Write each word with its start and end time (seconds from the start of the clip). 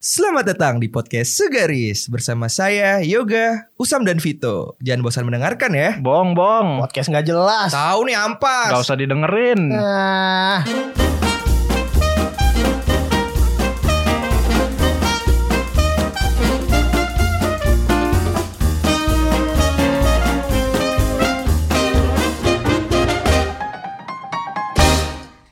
Selamat 0.00 0.48
datang 0.56 0.80
di 0.80 0.88
podcast 0.88 1.36
Segaris 1.36 2.08
bersama 2.08 2.48
saya 2.48 3.04
Yoga, 3.04 3.68
Usam 3.76 4.00
dan 4.00 4.16
Vito. 4.16 4.80
Jangan 4.80 5.04
bosan 5.04 5.28
mendengarkan 5.28 5.76
ya. 5.76 6.00
Bong, 6.00 6.32
bong. 6.32 6.80
Podcast 6.80 7.12
nggak 7.12 7.28
jelas. 7.28 7.68
Tahu 7.68 8.08
nih 8.08 8.16
ampas. 8.16 8.72
Gak 8.72 8.80
usah 8.80 8.96
didengerin. 8.96 9.60
Nah, 9.68 10.64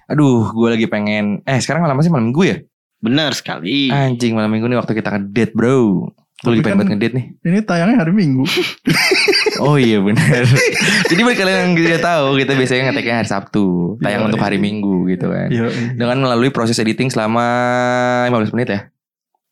Aduh, 0.08 0.48
gue 0.56 0.68
lagi 0.72 0.88
pengen. 0.88 1.44
Eh, 1.44 1.60
sekarang 1.60 1.84
malam 1.84 2.00
sih 2.00 2.08
malam 2.08 2.32
minggu 2.32 2.48
ya? 2.48 2.56
Benar 2.98 3.30
sekali. 3.34 3.88
Anjing, 3.88 4.34
malam 4.34 4.50
minggu 4.50 4.66
nih 4.66 4.78
waktu 4.78 4.92
kita 4.94 5.14
ngedate, 5.14 5.52
bro. 5.54 6.10
Gue 6.38 6.54
lagi 6.54 6.62
pengen 6.62 6.78
kan- 6.78 6.78
banget 6.86 6.90
ngedate 6.94 7.14
nih. 7.18 7.26
Ini 7.42 7.58
tayangnya 7.66 7.96
hari 8.06 8.12
Minggu. 8.14 8.46
Oh 9.58 9.74
iya 9.74 9.98
benar. 9.98 10.46
Jadi 11.10 11.20
buat 11.26 11.34
kalian 11.34 11.58
yang 11.66 11.74
tidak 11.74 11.98
tahu, 11.98 12.38
kita 12.38 12.54
biasanya 12.54 12.94
ngeteknya 12.94 13.16
hari 13.18 13.26
Sabtu, 13.26 13.98
tayang 13.98 14.22
Iya, 14.22 14.28
untuk 14.30 14.38
hari 14.38 14.54
Minggu 14.62 15.10
gitu 15.10 15.34
kan. 15.34 15.50
Iya. 15.50 15.66
Dengan 15.98 16.22
melalui 16.22 16.54
proses 16.54 16.78
editing 16.78 17.10
selama 17.10 17.42
15 18.30 18.54
menit 18.54 18.68
ya. 18.70 18.80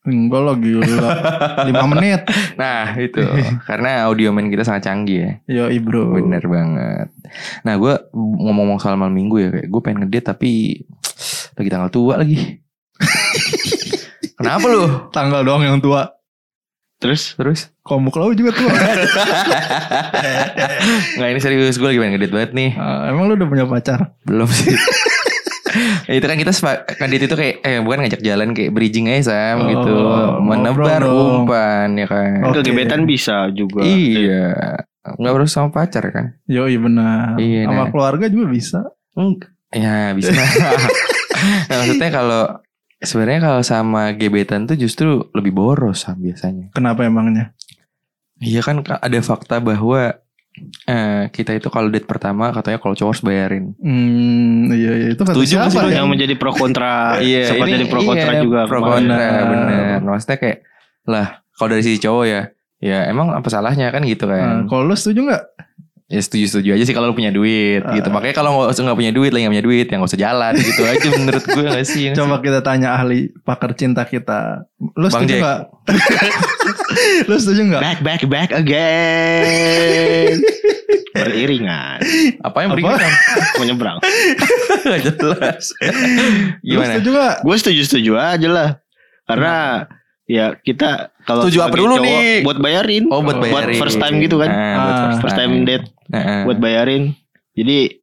Enggak 0.06 0.40
lah 0.46 0.54
gila. 0.54 0.86
5 1.74 1.92
menit. 1.98 2.22
Nah, 2.54 2.94
itu. 2.94 3.18
Karena 3.66 4.06
audio 4.06 4.30
main 4.30 4.46
kita 4.46 4.62
sangat 4.62 4.86
canggih 4.86 5.42
ya. 5.50 5.66
Yo, 5.66 5.74
bro. 5.82 6.14
Bener 6.14 6.46
banget. 6.46 7.10
Nah, 7.66 7.74
gue 7.74 7.94
ngomong-ngomong 8.14 8.78
soal 8.78 8.94
malam 8.94 9.10
minggu 9.10 9.42
ya, 9.42 9.48
kayak 9.50 9.66
gue 9.66 9.80
pengen 9.82 10.06
ngedate 10.06 10.26
tapi 10.30 10.50
lagi 11.58 11.66
tanggal 11.66 11.90
tua 11.90 12.22
lagi. 12.22 12.62
Kenapa 14.38 14.66
lu? 14.68 14.84
Tanggal 15.10 15.40
doang 15.42 15.64
yang 15.64 15.80
tua. 15.80 16.12
Terus 16.96 17.36
Terus? 17.36 17.68
Komuk 17.84 18.16
lo 18.16 18.32
juga 18.32 18.56
tua. 18.56 18.72
Nggak 21.16 21.28
ini 21.28 21.40
serius 21.40 21.76
gue 21.76 21.88
lagi 21.88 22.00
pengen 22.00 22.16
ngedate 22.16 22.32
banget 22.32 22.50
nih. 22.56 22.70
Ah, 22.76 23.12
emang 23.12 23.28
lu 23.28 23.36
udah 23.36 23.48
punya 23.48 23.64
pacar? 23.68 24.16
Belum 24.24 24.48
sih. 24.48 24.72
itu 26.08 26.24
kan 26.24 26.40
kita 26.40 26.52
ngedate 26.96 27.24
itu 27.28 27.36
kayak 27.36 27.54
eh 27.60 27.78
bukan 27.84 27.98
ngajak 28.06 28.22
jalan 28.24 28.56
kayak 28.56 28.72
bridging 28.72 29.12
aja 29.12 29.28
Sam 29.28 29.56
Oh, 29.60 29.68
gitu. 29.68 29.92
Menebar 30.40 31.04
dong. 31.04 31.44
umpan 31.44 31.92
ya 32.00 32.06
kan. 32.08 32.40
Oke. 32.48 32.64
kegebetan 32.64 33.04
bisa 33.04 33.52
juga. 33.52 33.84
Iya. 33.84 34.80
Nggak 35.20 35.32
harus 35.36 35.52
sama 35.52 35.68
pacar 35.70 36.08
kan? 36.10 36.34
Yo, 36.48 36.66
iya 36.66 36.80
benar. 36.82 37.36
Iya, 37.38 37.70
Sama 37.70 37.86
nah. 37.86 37.88
keluarga 37.92 38.26
juga 38.26 38.46
bisa. 38.50 38.80
Enggak. 39.14 39.52
Ya 39.70 40.10
bisa. 40.16 40.32
nah, 40.32 41.76
maksudnya 41.78 42.10
kalau 42.10 42.42
sebenarnya 43.06 43.40
kalau 43.40 43.62
sama 43.62 44.10
gebetan 44.12 44.66
tuh 44.66 44.74
justru 44.74 45.30
lebih 45.32 45.54
boros 45.54 46.02
Sam 46.02 46.18
biasanya. 46.18 46.74
Kenapa 46.74 47.02
emangnya? 47.02 47.54
Iya 48.36 48.60
kan 48.60 48.82
ada 48.82 49.18
fakta 49.22 49.62
bahwa 49.62 50.18
eh, 50.84 51.22
kita 51.30 51.52
itu 51.52 51.68
kalau 51.68 51.88
date 51.88 52.04
pertama 52.04 52.50
katanya 52.50 52.76
kalau 52.76 52.92
cowok 52.92 53.10
harus 53.10 53.24
bayarin. 53.24 53.64
Hmm, 53.78 54.68
iya, 54.68 54.92
iya. 54.94 55.08
Itu 55.14 55.22
kata 55.22 55.36
sih 55.38 55.54
siapa 55.54 55.72
lu? 55.78 55.88
ya? 55.88 56.02
Yang 56.02 56.08
menjadi 56.10 56.34
pro 56.34 56.52
kontra. 56.52 56.92
Iya, 57.22 57.48
sempat 57.48 57.66
ini- 57.66 57.74
jadi 57.76 57.86
pro 57.86 58.00
kontra 58.02 58.30
iya, 58.30 58.42
juga. 58.42 58.60
Pro 58.66 58.80
kontra, 58.82 59.16
Benar. 59.16 59.44
bener. 59.46 59.98
Maksudnya 60.02 60.36
kayak 60.36 60.58
lah 61.06 61.26
kalau 61.54 61.68
dari 61.70 61.82
sisi 61.82 61.98
cowok 61.98 62.24
ya, 62.26 62.42
ya 62.76 62.98
emang 63.06 63.32
apa 63.32 63.46
salahnya 63.46 63.88
kan 63.88 64.04
gitu 64.04 64.26
Nah, 64.26 64.36
kan? 64.36 64.68
kalau 64.68 64.82
lu 64.84 64.94
setuju 64.94 65.24
nggak? 65.24 65.44
Ya 66.06 66.20
setuju 66.20 66.44
setuju 66.48 66.68
aja 66.72 66.84
sih 66.84 66.94
kalau 66.94 67.10
lu 67.10 67.14
punya 67.14 67.30
duit 67.30 67.82
Ah. 67.82 67.90
gitu. 67.92 68.08
Makanya 68.08 68.30
kalau 68.32 68.50
nggak 68.62 68.78
nggak 68.78 68.94
punya 68.96 69.10
duit, 69.10 69.30
lagi 69.30 69.42
nggak 69.42 69.54
punya 69.54 69.66
duit, 69.66 69.86
yang 69.86 69.98
nggak 69.98 70.10
usah 70.10 70.22
jalan 70.22 70.52
gitu 70.56 70.82
aja 70.82 71.08
menurut 71.12 71.44
gue 71.44 71.62
nggak 71.64 71.82
sih? 71.84 72.04
Coba 72.12 72.38
kita 72.38 72.60
tanya 72.60 72.88
ahli 72.92 73.18
pakar 73.40 73.72
cinta 73.72 74.02
kita. 74.02 74.70
Lu 74.94 75.06
Bang 75.06 75.26
setuju 75.26 75.34
nggak? 75.36 75.60
lu 77.28 77.34
setuju 77.36 77.60
nggak? 77.66 77.82
Back 77.82 77.98
back 78.00 78.22
back 78.24 78.50
again. 78.54 80.38
Beriringan. 81.16 81.96
sih? 82.02 82.36
Apa 82.38 82.56
yang 82.60 82.70
Apa? 82.70 82.76
beringat? 82.76 83.00
Menyeberang. 83.56 83.98
Nggak 84.84 85.00
jelas. 85.08 85.64
Lu 86.60 86.76
Gimana? 86.76 86.92
setuju 86.92 87.08
nggak? 87.10 87.34
Gue 87.40 87.56
setuju 87.56 87.80
setuju 87.82 88.12
aja 88.14 88.48
lah. 88.48 88.68
Karena 89.24 89.54
ya 90.28 90.52
kita 90.54 91.16
kalau 91.24 91.48
Setuju 91.48 91.58
apa 91.64 91.72
dulu 91.74 91.96
cowok, 91.96 92.04
nih? 92.04 92.44
Buat 92.44 92.58
bayarin. 92.60 93.04
Oh 93.08 93.24
buat 93.24 93.40
Buat 93.40 93.48
bayarin. 93.48 93.80
first 93.80 93.96
time 93.96 94.20
gitu 94.20 94.36
kan? 94.38 94.50
Nah, 94.52 94.76
buat 94.76 94.92
Ah. 94.92 95.00
first, 95.08 95.18
First 95.24 95.36
time 95.36 95.52
date 95.64 95.86
Nah, 96.10 96.46
buat 96.46 96.58
bayarin. 96.58 97.14
Jadi 97.56 98.02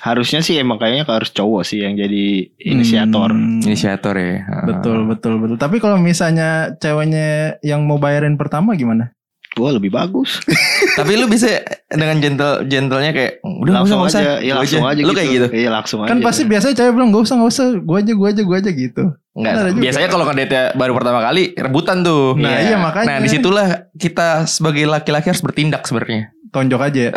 harusnya 0.00 0.40
sih 0.40 0.56
emang 0.56 0.80
kayaknya 0.80 1.04
harus 1.04 1.28
cowok 1.36 1.68
sih 1.68 1.84
yang 1.84 2.00
jadi 2.00 2.48
inisiator. 2.56 3.28
Hmm, 3.28 3.60
inisiator 3.60 4.16
ya. 4.16 4.48
Betul, 4.64 5.04
betul, 5.04 5.36
betul. 5.36 5.56
Tapi 5.60 5.76
kalau 5.84 6.00
misalnya 6.00 6.72
ceweknya 6.80 7.60
yang 7.60 7.84
mau 7.84 8.00
bayarin 8.00 8.40
pertama 8.40 8.72
gimana? 8.72 9.12
Wah 9.60 9.68
lebih 9.68 9.92
bagus. 9.92 10.40
Tapi 10.98 11.12
lu 11.20 11.28
bisa 11.28 11.60
dengan 11.92 12.24
gentle 12.24 12.64
gentlenya 12.64 13.12
kayak 13.12 13.44
udah 13.44 13.84
nggak 13.84 13.84
usah 13.84 13.96
langsung 13.96 13.98
nggak 14.00 14.08
usah. 14.08 14.22
aja, 14.24 14.32
iya 14.40 14.52
Gua 14.56 14.60
langsung 14.64 14.84
aja. 14.88 15.00
Lu 15.04 15.12
kayak 15.12 15.28
gitu. 15.28 15.46
Iya 15.52 15.68
langsung 15.68 15.98
aja. 16.00 16.08
Kan 16.08 16.18
pasti 16.24 16.42
biasanya 16.48 16.74
cewek 16.80 16.92
bilang 16.96 17.08
gak 17.12 17.24
usah, 17.28 17.34
gak 17.36 17.50
usah, 17.52 17.66
gue 17.76 17.96
aja, 18.00 18.12
gue 18.16 18.16
aja, 18.16 18.16
gue 18.16 18.28
aja, 18.32 18.42
gue 18.48 18.56
aja 18.56 18.70
gitu. 18.72 19.04
Enggak, 19.32 19.52
juga. 19.76 19.82
biasanya 19.84 20.08
kalau 20.08 20.24
ngedate 20.28 20.60
baru 20.76 20.92
pertama 20.96 21.20
kali 21.20 21.52
rebutan 21.56 22.00
tuh. 22.00 22.32
Nah, 22.36 22.64
iya, 22.64 22.76
makanya. 22.80 23.08
Nah, 23.12 23.16
di 23.20 23.28
situlah 23.28 23.66
kita 23.96 24.48
sebagai 24.48 24.84
laki-laki 24.88 25.28
harus 25.28 25.44
bertindak 25.44 25.84
sebenarnya. 25.84 26.32
Tonjok 26.52 26.84
aja. 26.84 27.08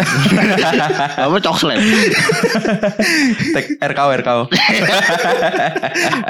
apa 1.28 1.36
cok 1.38 1.56
slam. 1.60 1.76
Tek 3.56 3.66
RKO 3.84 4.10
RKO. 4.16 4.42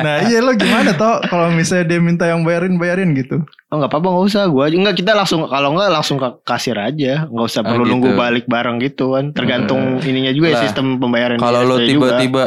nah 0.02 0.26
iya 0.26 0.42
lo 0.42 0.54
gimana 0.54 0.90
toh 0.92 1.22
kalau 1.24 1.54
misalnya 1.54 1.86
dia 1.86 2.00
minta 2.02 2.26
yang 2.26 2.42
bayarin, 2.42 2.76
bayarin 2.76 3.14
gitu. 3.14 3.46
Oh 3.70 3.78
nggak 3.78 3.94
apa-apa 3.94 4.08
nggak 4.10 4.26
usah 4.26 4.44
gue 4.48 4.64
aja 4.64 4.76
nggak 4.76 4.98
kita 4.98 5.12
langsung 5.14 5.46
kalau 5.46 5.74
nggak 5.74 5.90
langsung 5.90 6.18
ke 6.18 6.30
kasir 6.42 6.74
aja 6.76 7.26
nggak 7.26 7.46
usah 7.46 7.62
Ah, 7.62 7.70
perlu 7.70 7.84
gitu. 7.84 7.92
nunggu 7.92 8.10
balik 8.16 8.46
bareng 8.46 8.78
gitu 8.80 9.14
kan 9.14 9.30
tergantung 9.32 10.02
ininya 10.02 10.32
juga 10.32 10.48
ya 10.50 10.56
Lah, 10.58 10.64
sistem 10.64 10.98
pembayaran 10.98 11.38
Kalau 11.38 11.62
lo 11.62 11.76
tiba-tiba 11.78 12.44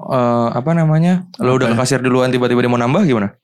eh, 0.00 0.48
apa 0.50 0.70
namanya? 0.72 1.30
Lo 1.38 1.54
udah 1.54 1.70
Apa? 1.70 1.76
ke 1.76 1.82
kasir 1.84 2.00
duluan 2.00 2.30
tiba-tiba 2.30 2.60
dia 2.60 2.70
mau 2.70 2.80
nambah 2.80 3.04
gimana? 3.04 3.34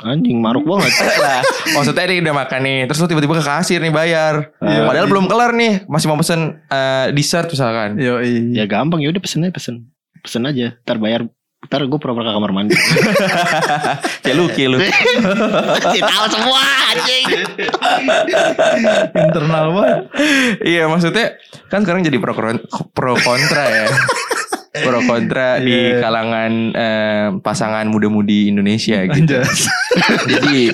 Anjing 0.00 0.40
maruk 0.40 0.64
banget 0.64 0.92
lah, 1.24 1.44
maksudnya 1.76 2.08
dia 2.08 2.18
udah 2.24 2.34
makan 2.40 2.60
nih, 2.64 2.78
terus 2.88 2.98
lo 3.04 3.06
tiba-tiba 3.08 3.36
ke 3.36 3.44
kasir 3.44 3.80
nih 3.84 3.92
bayar. 3.92 4.54
Iya. 4.64 4.88
Padahal 4.88 5.06
belum 5.12 5.26
kelar 5.28 5.52
nih, 5.52 5.84
masih 5.84 6.06
mau 6.08 6.16
pesen 6.16 6.60
eh, 6.72 7.12
dessert 7.12 7.52
misalkan. 7.52 8.00
Yo 8.00 8.20
ya 8.24 8.64
gampang 8.64 9.04
ya 9.04 9.12
udah 9.12 9.20
pesen 9.20 9.44
aja 9.44 9.52
pesen 9.52 9.92
pesen 10.20 10.44
aja 10.44 10.76
ntar 10.84 11.00
bayar 11.00 11.24
ntar 11.60 11.84
gue 11.84 11.98
pura-pura 12.00 12.24
ke 12.24 12.32
kamar 12.32 12.52
mandi 12.56 12.72
Kayak 14.24 14.36
lu, 14.40 14.44
kayak 14.48 14.68
lu. 14.72 14.78
Tahu 16.08 16.24
semua 16.32 16.62
anjing 16.88 17.24
internal 19.12 19.66
banget. 19.76 20.00
Iya 20.64 20.88
maksudnya 20.88 21.36
kan 21.68 21.84
sekarang 21.84 22.00
jadi 22.00 22.16
pro 22.16 22.32
pro 22.96 23.12
kontra 23.20 23.64
ya. 23.68 23.86
Pro 24.72 25.02
kontra 25.02 25.58
di 25.60 25.74
Iya. 25.90 25.98
kalangan 25.98 26.52
eh, 26.70 27.26
pasangan 27.38 27.86
muda-mudi 27.86 28.46
Indonesia 28.48 29.02
gitu. 29.04 29.34
Anjas. 29.42 29.66
jadi 30.24 30.70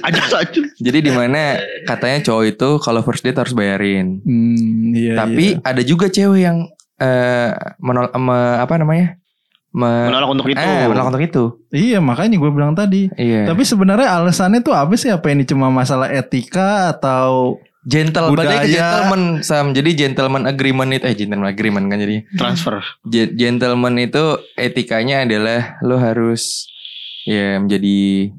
jadi 0.76 0.98
di 1.00 1.08
mana 1.08 1.56
katanya 1.82 2.20
cowok 2.22 2.44
itu 2.46 2.68
kalau 2.78 3.00
first 3.00 3.20
date 3.20 3.36
harus 3.36 3.52
bayarin. 3.52 4.20
Hmm, 4.20 4.92
iya, 4.92 5.16
Tapi 5.16 5.56
iya. 5.56 5.60
ada 5.62 5.80
juga 5.80 6.06
cewek 6.06 6.40
yang 6.40 6.68
eh 6.96 7.50
menol 7.78 8.12
me- 8.14 8.58
apa 8.58 8.76
namanya? 8.76 9.16
Me- 9.70 10.08
menolak 10.08 10.30
untuk 10.30 10.46
itu 10.46 10.56
Eh, 10.56 10.84
menolak 10.84 11.08
untuk 11.10 11.22
itu. 11.22 11.44
Iya 11.70 11.98
makanya 12.00 12.36
gue 12.36 12.50
bilang 12.50 12.72
tadi. 12.72 13.08
Iya. 13.12 13.44
Tapi 13.44 13.62
sebenarnya 13.62 14.08
alasannya 14.14 14.60
tuh 14.60 14.72
apa 14.72 14.92
sih? 14.94 15.08
Apa 15.08 15.28
ini 15.28 15.44
cuma 15.44 15.68
masalah 15.68 16.08
etika 16.08 16.92
atau 16.92 17.56
Gentle, 17.86 18.34
budaya. 18.34 18.66
gentleman 18.66 19.46
Sam. 19.46 19.70
Jadi 19.70 19.94
gentleman 19.94 20.42
agreement 20.50 20.90
itu 20.90 21.06
eh 21.06 21.14
gentleman 21.14 21.54
agreement 21.54 21.86
kan 21.86 22.02
jadi. 22.02 22.26
transfer 22.34 22.82
Ge- 23.06 23.30
gentleman 23.38 23.94
itu 24.02 24.42
etikanya 24.58 25.22
adalah 25.22 25.78
lo 25.86 25.94
harus 26.02 26.66
ya 27.22 27.62
menjadi 27.62 28.30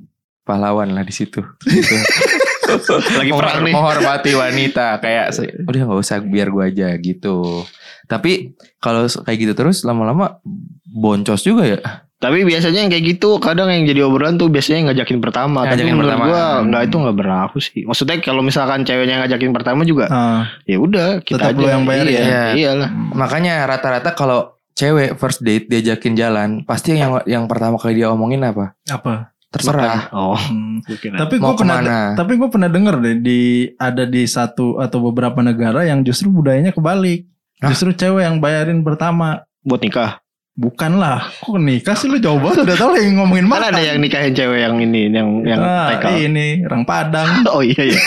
pahlawan 0.44 0.92
lah 0.92 1.08
di 1.08 1.16
situ. 1.16 1.40
Gitu. 1.64 1.96
lagi 3.16 3.32
perang 3.32 3.64
nih 3.64 3.72
menghormati 3.72 4.32
wanita 4.36 5.00
kayak 5.00 5.32
udah 5.64 5.82
nggak 5.88 6.02
usah 6.04 6.20
biar 6.20 6.52
gua 6.52 6.68
aja 6.68 6.92
gitu. 7.00 7.64
Tapi 8.12 8.60
kalau 8.84 9.08
kayak 9.08 9.40
gitu 9.40 9.54
terus 9.56 9.88
lama-lama 9.88 10.44
boncos 10.84 11.48
juga 11.48 11.64
ya. 11.64 12.07
Tapi 12.18 12.42
biasanya 12.44 12.82
yang 12.82 12.90
kayak 12.90 13.06
gitu 13.16 13.38
kadang 13.38 13.70
yang 13.70 13.86
jadi 13.86 14.02
obrolan 14.02 14.36
tuh 14.36 14.50
biasanya 14.50 14.78
yang 14.80 14.88
ngajakin 14.90 15.22
pertama. 15.22 15.64
Ngajakin 15.64 15.78
Tapi 15.78 15.92
menurut 15.92 16.10
pertama. 16.12 16.26
gua 16.26 16.44
enggak 16.60 16.82
itu 16.84 16.96
enggak 16.98 17.16
berlaku 17.16 17.58
sih. 17.60 17.82
Maksudnya 17.86 18.16
kalau 18.20 18.42
misalkan 18.42 18.80
ceweknya 18.82 19.14
yang 19.14 19.24
ngajakin 19.24 19.52
pertama 19.52 19.82
juga 19.84 20.06
Ah, 20.08 20.42
ya 20.64 20.78
udah 20.78 21.22
kita 21.22 21.38
Tetap 21.40 21.54
aja. 21.54 21.62
lu 21.62 21.68
yang 21.68 21.86
bayar 21.86 22.06
iya, 22.06 22.20
ya? 22.20 22.42
Iyalah. 22.54 22.90
Makanya 23.14 23.54
rata-rata 23.64 24.10
kalau 24.12 24.40
cewek 24.74 25.14
first 25.16 25.42
date 25.42 25.66
diajakin 25.68 26.14
jalan, 26.14 26.50
pasti 26.64 26.94
yang 26.94 27.22
yang 27.24 27.46
pertama 27.46 27.78
kali 27.78 27.94
dia 27.96 28.10
omongin 28.10 28.42
apa? 28.42 28.74
apa? 28.86 29.30
Terserah. 29.48 30.10
Oh, 30.12 30.34
Hmm. 30.36 30.82
mungkin. 30.84 31.12
Tapi 31.16 31.36
gue 31.36 31.54
pernah, 31.56 31.78
ke 31.78 31.86
mana? 31.86 31.98
tapi 32.14 32.34
gue 32.36 32.50
pernah 32.52 32.68
denger 32.68 32.96
deh 32.98 33.16
di 33.18 33.40
ada 33.74 34.04
di 34.04 34.26
satu 34.26 34.78
atau 34.78 35.00
beberapa 35.02 35.40
negara 35.40 35.82
yang 35.82 36.02
justru 36.02 36.28
budayanya 36.28 36.74
kebalik. 36.74 37.30
Hah? 37.58 37.70
Justru 37.70 37.94
cewek 37.94 38.26
yang 38.26 38.38
bayarin 38.38 38.82
pertama. 38.82 39.46
buat 39.62 39.80
nikah. 39.80 40.24
Bukan 40.58 40.98
lah. 40.98 41.30
Kok 41.38 41.56
nikah 41.56 41.94
sih 41.94 42.10
lu 42.10 42.18
jauh 42.18 42.38
banget. 42.38 42.66
Udah 42.66 42.76
tau 42.76 42.90
lah 42.90 42.98
yang 42.98 43.22
ngomongin 43.22 43.46
Kan 43.46 43.54
makan. 43.54 43.72
ada 43.72 43.82
yang 43.84 43.98
nikahin 43.98 44.34
cewek 44.34 44.60
yang 44.60 44.76
ini 44.76 45.02
yang 45.08 45.30
yang 45.46 45.62
Nah, 45.62 45.94
ini 46.12 46.66
orang 46.66 46.82
Padang. 46.82 47.30
Oh 47.54 47.62
iya 47.62 47.78
iya. 47.86 48.02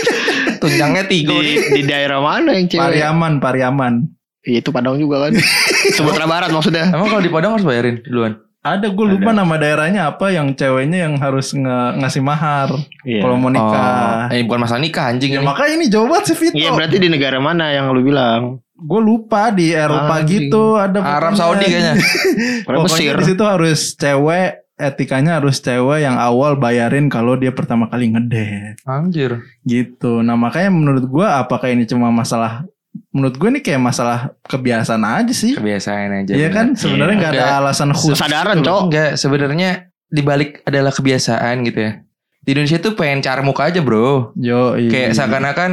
Tunjangnya 0.60 1.04
tiga. 1.04 1.32
Di, 1.34 1.52
di 1.70 1.82
daerah 1.84 2.18
mana 2.18 2.52
yang 2.52 2.66
cewek? 2.66 2.80
Pariaman, 2.82 3.32
Pariaman. 3.36 3.94
Iya 4.40 4.58
itu 4.60 4.70
Padang 4.70 4.96
juga 4.96 5.28
kan. 5.28 5.36
Sumatera 5.96 6.24
Barat 6.24 6.50
maksudnya. 6.50 6.88
Emang 6.88 7.08
kalau 7.08 7.20
di 7.20 7.28
Padang 7.28 7.52
harus 7.54 7.64
bayarin 7.64 8.00
duluan? 8.02 8.40
Ada 8.60 8.88
gue 8.88 9.06
lupa 9.10 9.32
nama 9.32 9.56
daerahnya 9.56 10.04
apa 10.06 10.28
yang 10.30 10.52
ceweknya 10.52 11.08
yang 11.08 11.16
harus 11.16 11.52
nge- 11.52 11.96
ngasih 11.96 12.20
mahar 12.20 12.68
Iya. 13.02 13.24
kalau 13.24 13.36
mau 13.36 13.48
nikah. 13.48 14.28
Oh, 14.28 14.36
eh 14.36 14.44
bukan 14.44 14.60
masalah 14.60 14.80
nikah 14.80 15.08
anjing 15.08 15.32
Ya 15.32 15.40
ini. 15.40 15.48
makanya 15.48 15.74
ini 15.74 15.86
jauh 15.88 16.04
banget 16.04 16.24
sih 16.28 16.36
Vito. 16.38 16.54
Iya 16.54 16.68
berarti 16.70 16.96
di 16.96 17.08
negara 17.08 17.40
mana 17.40 17.72
yang 17.72 17.88
lu 17.88 18.04
bilang? 18.04 18.60
Gue 18.80 19.00
lupa 19.00 19.52
di 19.52 19.72
Eropa 19.72 20.20
Anjing. 20.20 20.48
gitu 20.48 20.76
ada 20.76 20.98
Arab. 21.00 21.36
Saudi 21.36 21.68
kayaknya. 21.68 21.94
Pokoknya 22.66 22.84
Mesir. 22.88 23.14
Di 23.20 23.24
situ 23.28 23.44
harus 23.44 23.80
cewek 23.94 24.48
etikanya 24.80 25.36
harus 25.36 25.60
cewek 25.60 26.00
yang 26.00 26.16
awal 26.16 26.56
bayarin 26.56 27.12
kalau 27.12 27.36
dia 27.36 27.52
pertama 27.52 27.84
kali 27.92 28.16
ngedate 28.16 28.80
Anjir. 28.88 29.44
gitu. 29.62 30.24
Nah 30.24 30.40
makanya 30.40 30.72
menurut 30.72 31.04
gua 31.04 31.44
apakah 31.44 31.68
ini 31.68 31.84
cuma 31.84 32.08
masalah 32.08 32.64
menurut 33.10 33.38
gue 33.38 33.48
ini 33.50 33.60
kayak 33.62 33.82
masalah 33.82 34.34
kebiasaan 34.46 35.02
aja 35.02 35.34
sih. 35.34 35.54
Kebiasaan 35.54 36.24
aja. 36.24 36.32
Iya 36.34 36.48
kan 36.50 36.74
sebenarnya 36.74 37.14
nggak 37.18 37.32
ada 37.34 37.44
Enggak. 37.44 37.60
alasan 37.62 37.90
khusus. 37.94 38.14
Kesadaran, 38.18 38.56
gitu. 38.62 38.66
Cok. 38.70 38.80
Enggak, 38.90 39.10
sebenarnya 39.18 39.70
dibalik 40.10 40.50
adalah 40.66 40.92
kebiasaan 40.94 41.54
gitu 41.66 41.78
ya. 41.78 41.92
Di 42.40 42.56
Indonesia 42.56 42.78
tuh 42.80 42.92
pengen 42.96 43.20
cari 43.20 43.42
muka 43.44 43.68
aja 43.68 43.78
bro. 43.84 44.32
Yo, 44.38 44.74
iya. 44.74 44.90
Kayak 44.90 45.10
seakan-akan 45.18 45.70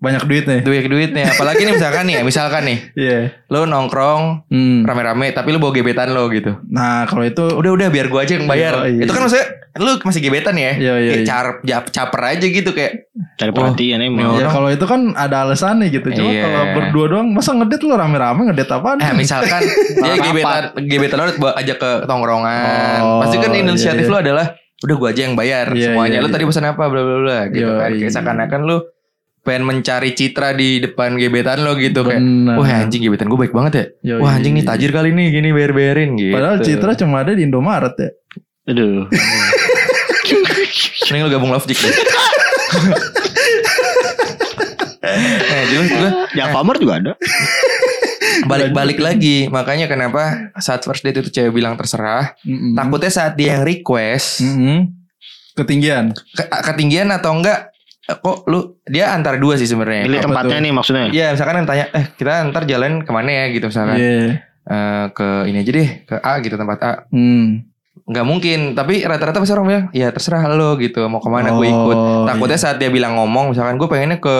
banyak 0.00 0.24
duit 0.24 0.44
nih. 0.44 0.60
duit 0.60 0.82
duitnya. 0.82 1.28
Apalagi 1.28 1.60
nih 1.60 1.74
misalkan 1.76 2.04
nih, 2.04 2.14
ya, 2.14 2.22
misalkan 2.22 2.62
nih, 2.64 2.78
Iya. 2.94 3.18
lo 3.46 3.64
nongkrong 3.64 4.48
Hmm. 4.48 4.80
rame-rame, 4.82 5.28
tapi 5.30 5.50
lo 5.50 5.58
bawa 5.58 5.70
gebetan 5.70 6.10
lo 6.10 6.24
gitu. 6.26 6.56
Nah 6.66 7.04
kalau 7.04 7.22
itu 7.22 7.44
Udah 7.52 7.70
udah 7.70 7.88
biar 7.88 8.08
gua 8.08 8.24
aja 8.24 8.34
yang 8.34 8.44
bayar. 8.44 8.80
Iya, 8.82 8.88
iya. 8.90 9.02
Itu 9.04 9.12
kan 9.12 9.22
maksudnya 9.22 9.46
lo 9.76 9.90
masih 9.98 10.20
gebetan 10.20 10.56
ya. 10.56 10.72
Iya, 10.72 10.94
iya, 10.96 11.10
kayak 11.10 11.20
iya. 11.20 11.28
car, 11.28 11.46
caper 11.86 12.22
aja 12.26 12.42
gitu 12.42 12.70
kayak. 12.70 12.92
Cari 13.36 13.50
Oh, 13.50 13.54
perhatian 13.54 14.00
emang. 14.00 14.24
ini 14.26 14.34
Ya 14.34 14.42
orang- 14.42 14.54
kalau 14.54 14.68
itu 14.68 14.84
kan 14.84 15.00
ada 15.14 15.36
alasannya 15.42 15.86
gitu. 15.88 16.08
Cuma 16.10 16.28
Iya. 16.28 16.42
kalau 16.42 16.62
berdua 16.74 17.06
doang 17.10 17.28
masa 17.30 17.52
ngedate 17.52 17.82
lu 17.82 17.94
rame-rame 17.94 18.40
ngedate 18.46 18.72
apaan? 18.72 18.98
Eh 18.98 19.12
misalkan 19.14 19.60
dia 19.96 20.12
Rapat. 20.12 20.24
gebetan 20.26 20.62
gebetan 20.82 21.16
lo 21.18 21.32
bawa 21.38 21.52
ajak 21.56 21.76
ke 21.76 21.90
tongkrongan. 22.04 22.98
Oh, 23.00 23.20
Pasti 23.20 23.36
kan 23.36 23.52
inisiatif 23.52 24.00
iya, 24.00 24.08
iya. 24.08 24.12
lo 24.12 24.18
adalah 24.18 24.46
udah 24.80 24.96
gua 24.96 25.08
aja 25.10 25.20
yang 25.22 25.34
bayar 25.34 25.68
Iya, 25.70 25.84
semuanya. 25.86 26.12
iya, 26.14 26.24
lo 26.24 26.28
iya. 26.28 26.34
tadi 26.34 26.44
pesan 26.46 26.64
apa 26.66 26.82
bla 26.82 27.00
bla 27.00 27.16
bla 27.18 27.38
gitu 27.48 27.62
Iya, 27.62 27.76
kan. 27.76 27.88
Kayak 27.90 28.00
iya. 28.00 28.08
seakan-akan 28.10 28.60
lo 28.64 28.76
pengen 29.50 29.66
mencari 29.66 30.14
citra 30.14 30.54
di 30.54 30.78
depan 30.78 31.18
gebetan 31.18 31.66
lo 31.66 31.74
gitu 31.74 32.06
kayak. 32.06 32.22
Bener. 32.22 32.54
Wah 32.54 32.86
anjing 32.86 33.02
gebetan 33.02 33.26
gue 33.26 33.34
baik 33.34 33.50
banget 33.50 33.72
ya. 33.74 34.14
Yo, 34.14 34.22
Wah 34.22 34.38
anjing 34.38 34.54
iya. 34.54 34.62
nih 34.62 34.66
tajir 34.70 34.94
kali 34.94 35.10
nih 35.10 35.34
gini 35.34 35.50
bayar-bayarin 35.50 36.14
gitu. 36.14 36.38
Padahal 36.38 36.62
Citra 36.62 36.94
cuma 36.94 37.26
ada 37.26 37.34
di 37.34 37.42
Indomaret 37.42 37.98
ya. 37.98 38.14
Aduh. 38.70 39.10
Mending 41.10 41.26
lu 41.26 41.34
gabung 41.34 41.50
Love 41.50 41.66
Jig 41.66 41.74
deh. 41.74 41.90
nah, 45.50 45.62
jadi 45.66 45.74
maksud 45.74 45.98
gue 45.98 46.10
Jafamart 46.38 46.78
juga 46.78 46.94
ada. 47.02 47.18
balik-balik 48.46 49.02
lagi. 49.02 49.50
Makanya 49.50 49.90
kenapa 49.90 50.54
saat 50.58 50.86
first 50.86 51.02
date 51.02 51.18
itu 51.18 51.34
cewek 51.34 51.50
bilang 51.50 51.74
terserah. 51.74 52.38
Mm-mm. 52.46 52.78
Takutnya 52.78 53.10
saat 53.10 53.34
dia 53.34 53.58
yang 53.58 53.66
request. 53.66 54.46
Mm-mm. 54.46 54.94
Ketinggian. 55.58 56.14
ke- 56.14 56.50
ketinggian 56.72 57.10
atau 57.10 57.34
enggak. 57.34 57.69
Kok 58.16 58.38
lu. 58.46 58.60
Dia 58.84 59.12
antara 59.12 59.36
dua 59.36 59.54
sih 59.54 59.64
sebenarnya. 59.64 60.02
Pilih 60.04 60.20
tempatnya 60.20 60.58
tuh? 60.58 60.64
nih 60.64 60.72
maksudnya. 60.72 61.04
Iya 61.08 61.26
misalkan 61.30 61.54
yang 61.56 61.68
tanya. 61.68 61.84
Eh 61.92 62.04
kita 62.12 62.32
ntar 62.48 62.62
jalan 62.64 63.00
ke 63.00 63.10
mana 63.10 63.30
ya 63.30 63.44
gitu 63.48 63.66
misalkan. 63.66 63.96
Iya. 63.96 64.42
Eh, 64.62 65.04
ke 65.10 65.28
ini 65.46 65.58
aja 65.58 65.70
deh. 65.70 65.88
Ke 66.04 66.14
A 66.16 66.32
gitu 66.38 66.54
tempat 66.54 66.78
A. 66.80 66.92
Hmm. 67.08 67.66
nggak 68.00 68.26
mungkin 68.26 68.74
tapi 68.74 69.06
rata-rata 69.06 69.38
pasti 69.38 69.54
orang 69.54 69.66
bilang 69.66 69.84
ya 69.92 70.10
terserah 70.10 70.42
lo 70.50 70.74
gitu 70.74 70.98
mau 71.06 71.22
ke 71.22 71.30
mana 71.30 71.54
gue 71.54 71.62
ikut 71.62 71.94
Oh, 71.94 72.26
takutnya 72.26 72.58
saat 72.58 72.82
dia 72.82 72.90
bilang 72.90 73.14
ngomong 73.14 73.54
misalkan 73.54 73.78
gue 73.78 73.86
pengennya 73.86 74.18
ke 74.18 74.36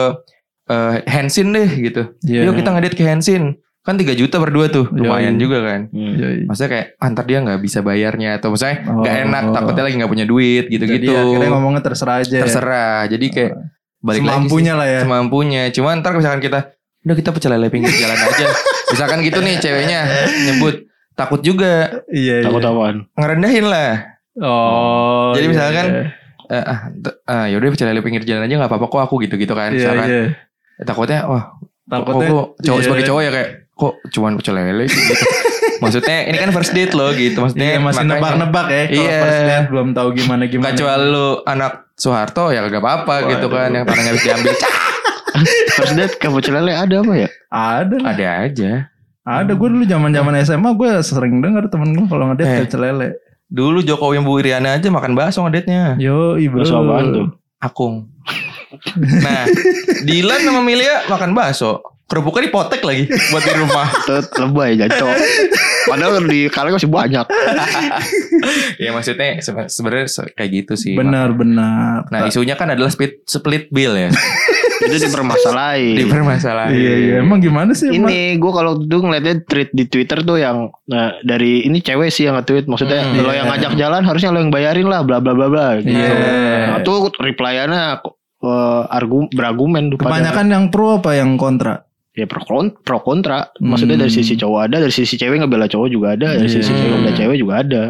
eh 0.67 0.99
Hensin 1.07 1.55
deh 1.55 1.69
gitu 1.79 2.03
Iya. 2.21 2.51
yuk 2.51 2.59
kita 2.59 2.67
ngedit 2.67 2.93
ke 2.93 3.03
Hensin 3.03 3.55
kan 3.81 3.95
3 3.95 4.13
juta 4.13 4.37
berdua 4.37 4.65
tuh 4.67 4.85
lumayan 4.89 5.35
iya. 5.35 5.41
juga 5.41 5.57
kan 5.59 5.81
Hmm. 5.89 6.13
Iya, 6.13 6.27
iya. 6.31 6.45
maksudnya 6.45 6.69
kayak 6.71 6.87
antar 6.97 7.23
dia 7.23 7.37
nggak 7.39 7.59
bisa 7.59 7.79
bayarnya 7.79 8.29
atau 8.37 8.49
misalnya 8.49 8.77
nggak 8.83 9.15
Oh. 9.15 9.23
enak 9.25 9.43
takutnya 9.51 9.83
lagi 9.83 9.95
nggak 9.97 10.11
punya 10.11 10.25
duit 10.25 10.63
Jadi 10.63 10.73
gitu-gitu 10.75 11.11
akhirnya 11.11 11.49
ngomongnya 11.49 11.81
terserah 11.81 12.15
aja. 12.19 12.29
ya. 12.29 12.41
terserah 12.41 12.97
jadi 13.05 13.25
kayak 13.27 13.51
balik 13.99 14.19
Semampunya 14.19 14.73
lah 14.73 14.79
lagi 14.79 14.85
ya. 14.87 14.95
sih, 14.95 15.03
semampunya 15.03 15.61
cuman 15.71 15.93
ntar 15.99 16.13
misalkan 16.13 16.39
kita 16.39 16.59
udah 17.01 17.15
kita 17.15 17.29
pecel 17.31 17.51
lele 17.51 17.67
pinggir 17.67 17.89
jalan 17.91 18.17
aja 18.19 18.45
misalkan 18.87 19.17
gitu 19.21 19.39
nih 19.39 19.55
ceweknya 19.57 19.99
nyebut 20.43 20.75
takut 21.11 21.41
juga 21.41 22.01
Iya. 22.07 22.41
Takut 22.43 22.59
iya. 22.59 22.69
apaan? 22.69 22.95
ngerendahin 23.11 23.65
lah 23.65 23.91
Oh. 24.33 25.33
Jadi 25.33 25.43
iya, 25.43 25.51
misalkan, 25.51 25.85
iya. 25.85 26.03
eh, 26.47 26.63
ah, 26.63 26.79
t- 26.89 27.17
ah 27.25 27.45
yaudah 27.45 27.67
pecel 27.67 27.83
lele 27.85 27.99
pinggir 27.99 28.23
jalan 28.23 28.41
aja 28.41 28.55
nggak 28.55 28.69
apa-apa 28.69 28.87
kok 28.87 29.01
aku 29.01 29.15
gitu-gitu 29.21 29.51
kan 29.51 29.69
Iya, 29.69 29.75
misalkan 29.75 30.07
iya. 30.07 30.23
Takutnya 30.79 31.19
wah 31.25 31.43
Takutnya 31.83 32.27
kok, 32.29 32.47
cowok 32.57 32.77
iya. 32.77 32.85
sebagai 32.85 33.05
cowok 33.05 33.21
ya 33.21 33.31
kayak 33.31 33.49
kok 33.81 33.93
cuman 34.07 34.37
pecel 34.37 34.53
lele 34.53 34.85
sih 34.85 34.93
gitu. 34.93 35.25
maksudnya 35.81 36.17
ini 36.23 36.37
kan 36.37 36.49
first 36.51 36.71
date 36.71 36.93
loh 36.93 37.09
gitu 37.11 37.33
maksudnya 37.35 37.67
Iya, 37.71 37.79
masih 37.79 38.05
nebak-nebak 38.05 38.65
ya. 38.67 38.83
Kalau 38.85 39.01
Iya. 39.01 39.17
first 39.19 39.41
date 39.43 39.67
belum 39.67 39.87
tahu 39.91 40.07
gimana 40.13 40.43
gimana. 40.45 40.69
kecuali 40.69 41.05
lu 41.07 41.27
anak 41.43 41.73
Soeharto 41.93 42.49
ya 42.49 42.61
gak 42.63 42.77
apa-apa 42.77 43.15
gitu 43.27 43.45
kan 43.47 43.69
yang 43.71 43.83
tanahnya 43.83 44.11
habis 44.11 44.23
diambil 44.23 44.53
First 45.73 45.95
date 45.95 46.15
ke 46.15 46.27
pecel 46.29 46.53
lele 46.55 46.71
ada 46.71 46.95
apa 46.95 47.13
ya? 47.15 47.27
Ada 47.49 47.95
lah. 47.95 48.09
ada 48.11 48.25
aja 48.43 48.71
Ada 49.21 49.51
gue 49.51 49.67
dulu 49.69 49.83
zaman 49.83 50.09
zaman 50.11 50.33
SMA 50.39 50.69
gue 50.71 50.89
sering 51.01 51.39
denger 51.39 51.65
temen 51.67 51.89
gue 51.91 52.05
kalau 52.05 52.29
ngedate 52.29 52.45
Eh. 52.47 52.59
pecel 52.63 52.81
lele. 52.83 53.09
dulu 53.47 53.81
Jokowi 53.81 54.15
yang 54.15 54.23
Bu 54.23 54.37
Iriana 54.37 54.73
aja 54.73 54.87
makan 54.87 55.11
bakso 55.11 55.41
ngedate-nya 55.41 55.97
Yo, 55.97 56.39
bro. 56.39 56.61
Bakso 56.61 56.75
apaan 56.79 57.05
tuh? 57.11 57.27
akung 57.59 57.95
nah 59.17 59.43
Dilan 60.01 60.39
sama 60.41 60.61
Milia 60.61 61.03
makan 61.05 61.33
bakso 61.33 61.83
kerupuknya 62.11 62.43
dipotek 62.45 62.81
lagi 62.81 63.07
buat 63.07 63.39
di 63.41 63.53
rumah 63.55 63.87
lebay 64.41 64.75
jancok. 64.75 65.15
Padahal 65.83 66.19
di 66.21 66.45
kaleng 66.47 66.75
masih 66.75 66.91
banyak. 66.91 67.25
ya 68.77 68.91
maksudnya 68.91 69.39
sebe- 69.39 69.67
sebenarnya 69.67 70.07
se- 70.07 70.31
kayak 70.31 70.51
gitu 70.53 70.73
sih 70.75 70.93
Benar 70.93 71.31
benar. 71.31 72.05
Nah 72.07 72.27
isunya 72.27 72.53
kan 72.53 72.67
adalah 72.67 72.89
split, 72.89 73.23
split 73.23 73.67
bill 73.69 73.95
ya 73.95 74.09
Itu 74.81 74.97
dipermasalahin. 74.99 75.93
Di 75.93 76.05
permasalahan 76.05 76.73
Iya 76.73 76.93
iya. 76.97 77.15
Emang 77.21 77.37
gimana 77.37 77.69
sih? 77.71 77.85
Ini 77.87 78.35
gue 78.35 78.51
kalau 78.51 78.75
dulu 78.75 79.07
ngeliatnya 79.07 79.45
tweet 79.45 79.69
di 79.69 79.85
Twitter 79.85 80.21
tuh 80.21 80.35
yang 80.35 80.73
nah, 80.85 81.13
dari 81.21 81.61
ini 81.63 81.79
cewek 81.79 82.09
sih 82.09 82.25
yang 82.25 82.35
nge-tweet 82.35 82.65
maksudnya 82.65 82.99
Hmm, 83.03 83.17
lo 83.17 83.29
iya. 83.29 83.41
yang 83.41 83.47
ngajak 83.47 83.73
jalan 83.75 84.01
harusnya 84.03 84.29
lo 84.29 84.39
yang 84.39 84.49
bayarin 84.49 84.85
lah 84.85 85.01
bla 85.01 85.17
bla 85.17 85.31
bla 85.31 85.47
bla 85.47 85.77
gitu. 85.77 85.93
Iya. 85.93 86.11
Nah, 86.67 86.79
tuh 86.81 87.13
replyannya 87.13 88.01
uh, 88.41 88.83
argum 88.89 89.29
berargumen 89.29 89.89
tuh 89.89 89.97
pada- 89.97 90.17
Kebanyakan 90.17 90.45
yang 90.49 90.63
pro 90.67 90.97
apa 90.97 91.11
yang 91.13 91.37
kontra? 91.37 91.85
Ya 92.13 92.25
pro, 92.25 92.41
kon- 92.41 92.75
pro 92.77 92.99
kontra 92.99 93.47
maksudnya 93.57 93.95
Hmm. 93.95 94.03
dari 94.03 94.13
sisi 94.13 94.35
cowok 94.35 94.59
ada 94.61 94.77
dari 94.79 94.91
sisi 94.91 95.15
cewek 95.15 95.37
ngebela 95.37 95.65
cowok 95.65 95.87
juga 95.87 96.07
ada 96.13 96.35
dari 96.35 96.47
sisi 96.47 96.67
Iya. 96.67 96.77
cewek 96.77 96.91
ngebela 96.93 97.13
cewek 97.15 97.37
juga 97.37 97.55
ada 97.57 97.83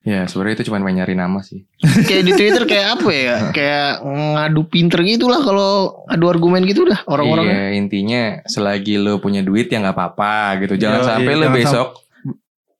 Ya 0.00 0.24
sebenarnya 0.24 0.56
itu 0.56 0.72
cuma 0.72 0.80
main 0.80 0.96
nyari 0.96 1.12
nama 1.12 1.36
sih 1.38 1.68
kayak 2.02 2.24
di 2.24 2.32
Twitter 2.32 2.64
kayak 2.64 2.96
apa 2.96 3.10
ya 3.10 3.36
kayak 3.52 3.90
ngadu 4.00 4.64
pinter 4.64 5.04
gitu 5.04 5.28
lah 5.28 5.36
kalau 5.38 5.72
adu 6.06 6.24
argumen 6.26 6.64
gitu 6.64 6.82
dah 6.82 7.04
orang-orang 7.04 7.44
Iya 7.46 7.64
intinya 7.76 8.22
selagi 8.42 8.96
lo 8.96 9.18
punya 9.18 9.40
duit 9.40 9.68
ya 9.68 9.76
nggak 9.78 9.92
apa-apa 9.92 10.34
gitu 10.62 10.80
Jangan 10.80 10.98
Yo, 10.98 11.06
sampai 11.06 11.28
iya, 11.28 11.36
lo 11.36 11.44
jangan 11.44 11.58
besok 11.58 11.88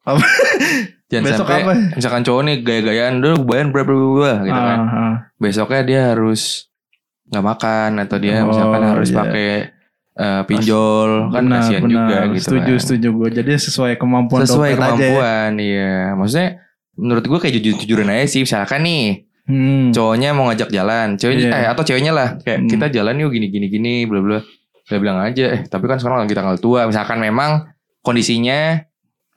Apa? 0.03 0.25
Jangan 1.11 1.25
Besok 1.25 1.41
sampai 1.43 1.61
apa? 1.63 1.73
misalkan 1.95 2.23
cowok 2.23 2.43
nih 2.43 2.57
gaya-gayaan 2.63 3.13
Udah 3.19 3.33
bayar 3.43 3.67
berapa 3.67 3.89
berapa 3.89 4.33
gitu 4.43 4.61
kan 4.63 4.79
Ah. 4.81 5.15
Besoknya 5.37 5.83
dia 5.83 6.01
harus 6.09 6.73
nggak 7.29 7.45
makan 7.47 7.91
Atau 7.99 8.17
dia 8.17 8.41
Oh, 8.41 8.49
misalkan 8.49 8.83
harus 8.87 9.09
iya. 9.09 9.17
pakai 9.19 9.49
eh, 10.19 10.43
pinjol 10.45 11.31
Kan 11.31 11.43
Benar, 11.45 11.63
kasihan 11.63 11.81
benar. 11.81 11.95
juga 11.95 12.17
gitu 12.29 12.45
Setuju 12.45 12.73
kan. 12.73 12.83
setuju 12.83 13.09
gue. 13.15 13.29
Jadi 13.33 13.51
sesuai 13.57 13.93
kemampuan 13.95 14.41
Sesuai 14.43 14.71
dompet 14.71 14.83
aja 14.83 14.91
ya. 14.91 14.97
kemampuan 14.99 15.51
Iya 15.57 15.95
Maksudnya 16.15 16.49
menurut 16.93 17.25
gue 17.25 17.39
kayak 17.39 17.55
jujur-jujuran 17.57 18.09
aja 18.09 18.27
sih 18.27 18.41
Misalkan 18.43 18.83
nih 18.83 19.07
Hmm. 19.45 19.89
cowoknya 19.91 20.37
mau 20.37 20.45
ngajak 20.45 20.69
jalan 20.69 21.17
ceweknya 21.17 21.49
Iya. 21.49 21.57
eh, 21.59 21.69
atau 21.71 21.81
ceweknya 21.81 22.13
lah 22.13 22.37
kayak 22.37 22.59
Hmm. 22.59 22.69
kita 22.69 22.87
jalan 22.93 23.17
yuk 23.17 23.33
gini 23.33 23.49
gini 23.49 23.67
gini 23.67 23.95
bla 24.05 24.21
bla 24.21 24.39
dia 24.85 24.99
bilang 24.99 25.17
aja 25.19 25.45
eh 25.49 25.61
tapi 25.65 25.85
kan 25.85 25.97
sekarang 25.97 26.21
lagi 26.21 26.37
tanggal 26.37 26.57
tua 26.57 26.85
misalkan 26.85 27.17
memang 27.17 27.65
kondisinya 28.03 28.85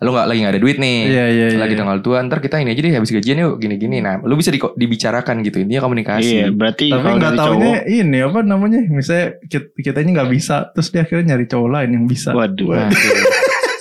lu 0.02 0.10
nggak 0.10 0.26
lagi 0.26 0.40
nggak 0.42 0.54
ada 0.54 0.62
duit 0.62 0.78
nih 0.78 0.98
Iya 1.06 1.26
iya. 1.28 1.46
iya. 1.48 1.60
lagi 1.60 1.74
tanggal 1.74 2.02
tua 2.02 2.18
ntar 2.22 2.38
kita 2.38 2.58
ini 2.58 2.74
aja 2.74 2.82
deh 2.82 2.92
habis 2.92 3.12
gajian 3.12 3.38
yuk 3.38 3.54
gini 3.56 3.78
gini 3.78 3.98
nah 3.98 4.18
lu 4.18 4.34
bisa 4.34 4.50
di- 4.50 4.58
dibicarakan 4.58 5.42
gitu 5.42 5.62
intinya 5.62 5.86
komunikasi 5.86 6.26
iya 6.28 6.46
berarti 6.50 6.90
Tapi 6.90 7.02
kalau 7.02 7.18
nggak 7.18 7.34
cowok 7.38 7.76
ini 7.86 8.18
apa 8.20 8.40
namanya? 8.42 8.82
Misalnya 8.84 9.38
kita 9.44 9.70
kitanya 9.78 10.10
nggak 10.18 10.30
bisa, 10.32 10.74
terus 10.74 10.90
dia 10.90 11.02
akhirnya 11.02 11.26
nyari 11.32 11.46
cowok 11.46 11.70
lain 11.70 11.90
yang 11.94 12.06
bisa. 12.06 12.34
waduh 12.34 12.66
nah, 12.72 12.90
itu, 12.90 13.08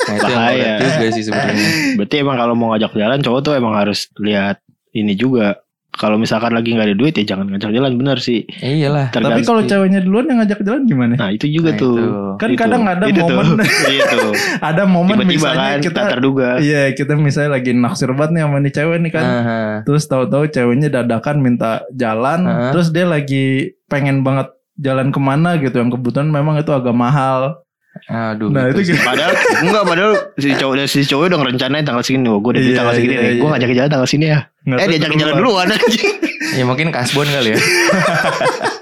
nah, 0.04 0.14
itu 0.14 0.28
Bahaya. 0.28 0.72
juga 0.78 1.06
sih 1.10 1.24
sebenarnya 1.24 1.68
berarti 1.96 2.14
emang 2.18 2.36
kalau 2.36 2.54
mau 2.54 2.68
ngajak 2.70 2.92
jalan 2.92 3.20
cowok 3.20 3.40
tuh 3.40 3.52
emang 3.54 3.74
harus 3.74 4.00
lihat 4.16 4.56
ini 4.90 5.12
juga 5.14 5.56
kalau 5.90 6.16
misalkan 6.16 6.54
lagi 6.54 6.70
nggak 6.70 6.86
ada 6.86 6.96
duit 6.96 7.12
ya 7.12 7.34
jangan 7.34 7.50
ngajak 7.50 7.70
jalan 7.70 7.92
bener 7.94 8.18
sih. 8.18 8.46
Iyalah. 8.56 9.10
Tapi 9.10 9.42
kalau 9.42 9.62
ceweknya 9.62 10.00
duluan 10.00 10.26
yang 10.26 10.38
ngajak 10.38 10.62
jalan 10.62 10.82
gimana? 10.84 11.14
Nah 11.14 11.30
itu 11.30 11.46
juga 11.46 11.74
Nah, 11.74 11.78
tuh. 11.78 11.94
itu. 11.98 12.08
Kan 12.38 12.48
Itu. 12.48 12.58
kadang 12.58 12.82
ada 12.84 13.04
Itu 13.04 13.20
momen 13.20 13.46
Iya 13.92 14.02
tuh. 14.08 14.32
ada 14.70 14.82
momen 14.84 15.14
Tiba-tiba 15.18 15.32
misalnya 15.34 15.68
kan 15.68 15.80
kita 15.82 16.00
terduga. 16.08 16.48
Iya 16.56 16.82
kita 16.94 17.12
misalnya 17.14 17.50
lagi 17.52 17.70
naksir 17.72 18.10
banget 18.10 18.30
nih 18.32 18.42
sama 18.42 18.56
nih 18.58 18.72
cewek 18.72 18.98
nih 19.00 19.12
kan 19.12 19.24
Aha. 19.26 19.60
Terus 19.82 20.02
tahu-tahu 20.06 20.44
ceweknya 20.46 20.88
dadakan 20.88 21.36
minta 21.38 21.82
jalan 21.92 22.40
Heeh. 22.44 22.70
Terus 22.70 22.86
dia 22.90 23.04
lagi 23.04 23.44
pengen 23.86 24.22
banget 24.22 24.46
jalan 24.76 25.10
ke 25.10 25.18
mana 25.18 25.58
gitu 25.58 25.74
Yang 25.74 25.98
kebetulan 25.98 26.30
memang 26.30 26.56
itu 26.56 26.70
agak 26.70 26.94
mahal 26.94 27.60
Aduh. 28.08 28.48
Nah 28.48 28.70
gitu 28.70 28.80
itu 28.80 28.94
gitu 28.94 29.00
Padahal 29.02 29.32
enggak 29.60 29.84
padahal 29.84 30.12
si 30.36 30.48
cowok 30.54 30.74
si 30.86 31.00
cowok 31.04 31.24
udah 31.28 31.38
ngerencanain 31.42 31.84
tanggal 31.84 32.00
segini. 32.00 32.26
Oh, 32.26 32.38
gue 32.38 32.50
udah 32.54 32.62
di 32.62 32.70
Iya, 32.70 32.76
tanggal 32.80 32.94
segini 32.94 33.12
iya, 33.12 33.20
nih. 33.20 33.32
Gue 33.34 33.42
iya. 33.42 33.52
ngajak 33.52 33.70
jalan 33.76 33.90
tanggal 33.90 34.08
sini 34.08 34.26
ya. 34.26 34.38
Nggak 34.62 34.78
eh 34.78 34.86
diajak 34.88 35.10
jalan 35.10 35.34
duluan. 35.36 35.66
duluan 35.68 35.68
anjing. 35.76 36.14
Ya 36.50 36.64
mungkin 36.64 36.86
kasbon 36.90 37.26
kali 37.26 37.48
ya. 37.52 37.58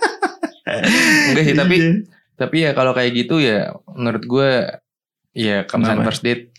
Enggak 1.28 1.44
sih 1.44 1.54
tapi 1.56 1.76
Iya. 1.76 1.92
tapi 2.38 2.56
ya 2.62 2.70
kalau 2.72 2.92
kayak 2.92 3.12
gitu 3.16 3.40
ya 3.40 3.72
menurut 3.88 4.22
gue 4.22 4.48
ya 5.34 5.64
kemasan 5.64 6.04
first 6.04 6.22
date 6.22 6.52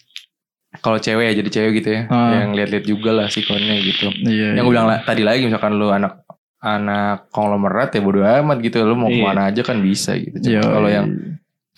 kalau 0.82 0.98
cewek 0.98 1.30
ya 1.30 1.34
jadi 1.36 1.50
cewek 1.50 1.72
gitu 1.82 1.90
ya 1.94 2.02
Ah. 2.08 2.42
yang 2.42 2.54
lihat-lihat 2.54 2.86
juga 2.86 3.12
lah 3.12 3.28
sikonnya 3.28 3.80
gitu. 3.82 4.10
Iya, 4.22 4.54
yang 4.54 4.62
iya. 4.62 4.66
gue 4.66 4.74
bilang 4.74 4.90
tadi 5.02 5.22
lagi 5.24 5.46
misalkan 5.46 5.78
lu 5.78 5.90
anak 5.90 6.22
anak 6.60 7.32
konglomerat 7.32 7.96
ya 7.96 8.02
bodo 8.04 8.20
amat 8.22 8.58
gitu 8.60 8.84
lu 8.84 8.94
mau 8.94 9.08
Iya. 9.08 9.16
ke 9.16 9.26
mana 9.26 9.42
aja 9.50 9.62
kan 9.64 9.78
bisa 9.80 10.14
gitu. 10.16 10.36
Iya, 10.44 10.62
Kalau 10.62 10.90
iya. 10.90 10.96
yang 11.02 11.08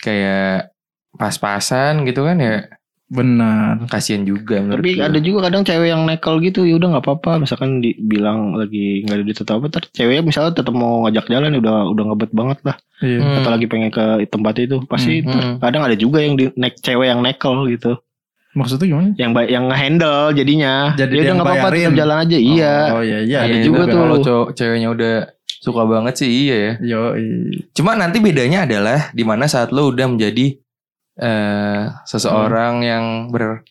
kayak 0.02 0.71
pas-pasan 1.22 2.02
gitu 2.04 2.26
kan 2.26 2.36
ya 2.36 2.66
Benar 3.08 3.92
kasihan 3.92 4.24
juga 4.24 4.64
menurut 4.64 4.80
Tapi 4.80 4.96
gue. 4.96 5.04
ada 5.04 5.20
juga 5.20 5.40
kadang 5.46 5.68
cewek 5.68 5.84
yang 5.86 6.08
nekel 6.08 6.40
gitu 6.40 6.64
ya 6.64 6.80
udah 6.80 6.96
nggak 6.96 7.04
apa-apa. 7.04 7.44
Misalkan 7.44 7.84
dibilang 7.84 8.56
lagi 8.56 9.04
nggak 9.04 9.12
ada 9.14 9.24
duit 9.28 9.36
atau 9.38 9.60
apa, 9.60 9.68
ter 9.68 9.84
ceweknya 9.92 10.24
misalnya 10.24 10.56
tetap 10.56 10.72
mau 10.72 11.04
ngajak 11.04 11.28
jalan 11.28 11.52
ya 11.52 11.60
udah 11.60 11.76
udah 11.92 12.04
ngebet 12.08 12.32
banget 12.32 12.60
lah. 12.64 12.76
Iya 13.04 13.20
Hmm. 13.20 13.36
Atau 13.36 13.50
lagi 13.52 13.66
pengen 13.68 13.92
ke 13.92 14.06
tempat 14.26 14.54
itu 14.58 14.80
pasti 14.88 15.20
Hmm, 15.20 15.28
ter- 15.28 15.44
hmm. 15.44 15.56
kadang 15.60 15.84
ada 15.84 15.96
juga 15.98 16.24
yang 16.24 16.40
di 16.40 16.56
nek 16.56 16.80
cewek 16.80 17.04
yang 17.06 17.20
nekel 17.20 17.68
gitu. 17.68 17.92
Maksudnya 18.52 18.86
gimana? 18.86 19.10
Yang 19.14 19.32
ba- 19.34 19.50
yang 19.50 19.64
nge-handle 19.68 20.24
jadinya. 20.32 20.74
Jadi 20.94 21.12
ya 21.12 21.12
dia 21.12 21.22
udah 21.22 21.34
nggak 21.36 21.48
apa-apa 21.52 21.68
tetap 21.70 21.96
jalan 21.98 22.18
aja. 22.18 22.38
Iya. 22.40 22.76
Oh 22.92 23.04
iya 23.04 23.20
iya 23.20 23.38
ada 23.42 23.52
Iya, 23.54 23.64
juga 23.68 23.82
tapi 23.82 23.92
tuh. 23.92 24.00
Kalau 24.00 24.18
cowok 24.24 24.48
ceweknya 24.56 24.88
udah 24.90 25.16
suka 25.60 25.82
banget 25.84 26.14
sih 26.16 26.30
iya 26.32 26.56
ya. 26.56 26.72
Yo 26.80 27.02
Cuma 27.72 27.92
nanti 27.94 28.18
bedanya 28.18 28.64
adalah 28.64 29.12
di 29.12 29.22
mana 29.22 29.46
saat 29.46 29.70
lo 29.70 29.92
udah 29.92 30.08
menjadi 30.08 30.56
eh 31.16 31.82
seseorang 32.04 32.82
yang 32.82 33.06
ber 33.28 33.66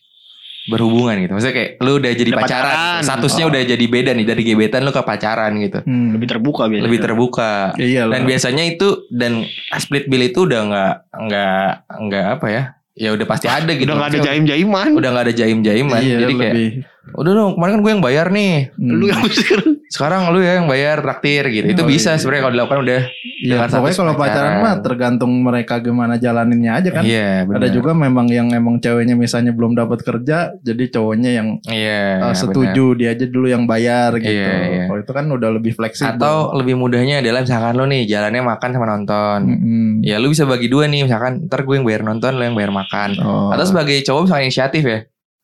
berhubungan 0.68 1.16
gitu. 1.18 1.32
Maksudnya 1.32 1.56
kayak 1.56 1.70
lu 1.80 1.92
udah 1.98 2.12
jadi 2.12 2.30
Udah 2.30 2.40
pacaran, 2.44 2.68
pacaran. 2.68 3.02
statusnya 3.02 3.44
Oh. 3.44 3.50
udah 3.50 3.62
jadi 3.64 3.86
beda 3.86 4.10
nih 4.12 4.26
dari 4.28 4.42
gebetan 4.44 4.84
lu 4.84 4.92
ke 4.92 5.02
pacaran 5.02 5.52
gitu. 5.56 5.80
hmm. 5.82 6.08
Lebih 6.14 6.28
terbuka 6.28 6.62
biasanya. 6.68 6.86
Lebih 6.86 7.00
terbuka. 7.00 7.50
Iya 7.74 8.02
lah 8.06 8.12
Dan 8.12 8.22
biasanya 8.24 8.64
itu 8.66 8.88
dan 9.08 9.32
split 9.74 10.06
bill 10.06 10.22
itu 10.22 10.44
udah 10.44 10.60
nggak 10.62 10.94
nggak 11.16 11.68
nggak 11.98 12.26
apa 12.38 12.46
ya? 12.46 12.62
Ya 12.92 13.16
udah 13.16 13.24
pasti 13.24 13.48
ada 13.48 13.72
gitu. 13.72 13.88
Udah 13.88 13.96
nggak 13.96 14.10
ada 14.12 14.20
jaim-jaiman. 14.22 14.88
Udah 14.92 15.08
nggak 15.10 15.24
ada 15.26 15.34
jaim-jaiman. 15.34 16.00
Iya 16.00 16.16
jadi 16.20 16.32
kayak 16.36 16.52
lebih 16.52 16.68
udah 17.12 17.32
dong 17.32 17.50
kemarin 17.54 17.72
kan 17.72 17.80
gue 17.80 17.90
yang 17.90 18.02
bayar 18.02 18.26
nih. 18.28 18.54
hmm. 18.72 18.90
Lu 18.92 19.04
yang 19.06 19.22
usir. 19.22 19.58
Sekarang 19.86 20.30
lu 20.30 20.38
ya 20.38 20.56
yang 20.56 20.66
bayar 20.66 20.98
traktir 20.98 21.42
gitu. 21.46 21.66
Itu 21.66 21.82
Oh, 21.82 21.88
bisa 21.88 22.14
iya. 22.14 22.18
sebenarnya 22.18 22.42
kalau 22.42 22.54
dilakukan 22.54 22.78
udah 22.80 23.00
Iya, 23.40 23.56
dengan 23.56 23.68
pokoknya 23.72 23.96
kalau 23.96 24.14
pacaran 24.14 24.20
pacaran. 24.52 24.60
mah 24.60 24.74
tergantung 24.78 25.32
mereka 25.34 25.74
gimana 25.78 26.14
jalaninnya 26.14 26.72
aja 26.76 26.88
kan. 26.90 27.02
Iya, 27.02 27.48
Ada 27.48 27.68
juga 27.68 27.90
memang 27.90 28.28
yang 28.28 28.52
emang 28.52 28.78
ceweknya 28.78 29.16
misalnya 29.16 29.50
belum 29.50 29.72
dapat 29.72 29.98
kerja, 30.00 30.52
jadi 30.60 30.84
cowoknya 30.90 31.30
yang 31.32 31.48
Iya, 31.64 32.20
uh, 32.22 32.34
setuju 32.36 32.94
dia 32.94 33.10
aja 33.10 33.24
dulu 33.24 33.48
yang 33.48 33.64
bayar 33.64 34.14
gitu. 34.14 34.28
Iya, 34.30 34.54
iya. 34.62 34.84
Kalau 34.86 35.00
itu 35.00 35.10
kan 35.10 35.24
udah 35.26 35.50
lebih 35.50 35.72
fleksibel. 35.72 36.14
Atau 36.14 36.36
lebih 36.54 36.76
mudahnya 36.76 37.18
adalah 37.18 37.40
misalkan 37.40 37.74
lu 37.74 37.84
nih 37.86 38.04
jalannya 38.04 38.42
makan 38.44 38.70
sama 38.70 38.86
nonton. 38.86 39.38
Mm-mm. 39.42 39.88
Ya 40.00 40.16
lu 40.16 40.28
bisa 40.28 40.44
bagi 40.44 40.68
dua 40.68 40.84
nih 40.84 41.02
misalkan 41.02 41.48
ntar 41.48 41.64
gue 41.64 41.74
yang 41.74 41.84
bayar 41.84 42.04
nonton 42.04 42.36
lu 42.36 42.44
yang 42.44 42.54
bayar 42.54 42.70
makan. 42.70 43.16
Oh, 43.18 43.48
Atau 43.50 43.66
sebagai 43.66 43.96
cowok 44.02 44.28
misalkan 44.28 44.44
inisiatif 44.46 44.84
ya. 44.84 45.00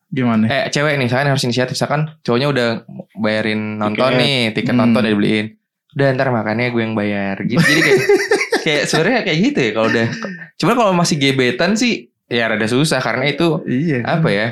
Gimana? 0.09 0.45
Eh 0.45 0.63
cewek 0.69 0.95
nih 0.95 1.05
misalkan 1.05 1.27
harus 1.27 1.43
inisiatif 1.43 1.73
misalkan 1.73 2.15
cowoknya 2.21 2.47
udah 2.47 2.67
bayarin 3.15 3.75
nonton 3.75 4.07
Tiket. 4.07 4.19
nih 4.19 4.37
tiket 4.51 4.71
Hmm. 4.71 4.81
nonton 4.81 4.99
udah 4.99 5.11
dibeliin. 5.11 5.47
Udah 5.91 6.07
ntar 6.13 6.29
makannya 6.29 6.69
gue 6.69 6.81
yang 6.81 6.93
bayar 6.93 7.35
gitu. 7.41 7.57
Jadi 7.57 7.81
kayak 7.81 7.99
kayak 8.63 8.81
sebenarnya 8.85 9.19
kayak 9.23 9.37
gitu 9.41 9.59
ya 9.59 9.71
kalau 9.71 9.87
udah. 9.87 10.07
Cuma 10.55 10.71
kalau 10.73 10.91
masih 10.93 11.15
gebetan 11.15 11.73
sih 11.73 11.93
ya 12.25 12.45
rada 12.45 12.65
susah 12.65 12.99
karena 12.99 13.27
itu 13.27 13.63
Iya. 13.63 14.03
apa 14.03 14.29
ya? 14.29 14.47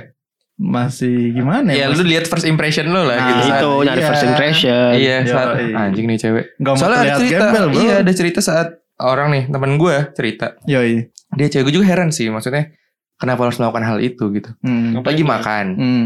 Masih 0.56 1.32
gimana 1.32 1.70
Ya 1.70 1.86
ya? 1.86 1.92
lu 1.92 2.00
lihat 2.02 2.26
first 2.26 2.44
impression 2.44 2.88
lu 2.88 3.04
lah 3.04 3.14
Nah, 3.14 3.28
gitu. 3.28 3.42
saat- 3.44 3.60
itu 3.60 3.72
nyari 3.84 4.00
iya. 4.00 4.08
first 4.08 4.24
impression. 4.26 4.90
Iya, 4.94 5.16
saat 5.26 5.48
anjing 5.60 6.06
nih 6.06 6.18
cewek. 6.18 6.46
Mau 6.58 6.74
Soalnya 6.74 7.00
ada 7.02 7.14
cerita, 7.18 7.46
gembel, 7.46 7.66
bro. 7.68 7.82
iya 7.82 7.94
ada 8.00 8.14
cerita 8.14 8.40
saat 8.40 8.68
orang 8.98 9.28
nih 9.30 9.44
temen 9.46 9.72
gue 9.76 9.96
cerita. 10.12 10.56
Yoi. 10.64 11.12
Dia 11.34 11.48
cewek 11.50 11.64
gue 11.66 11.74
juga 11.74 11.86
heran 11.86 12.10
sih, 12.10 12.28
maksudnya 12.30 12.72
kenapa 13.16 13.48
harus 13.48 13.58
melakukan 13.58 13.86
hal 13.86 13.98
itu 14.00 14.32
gitu. 14.32 14.50
Hmm. 14.62 15.00
Lagi 15.02 15.24
makan, 15.24 15.66
Hmm. 15.76 16.06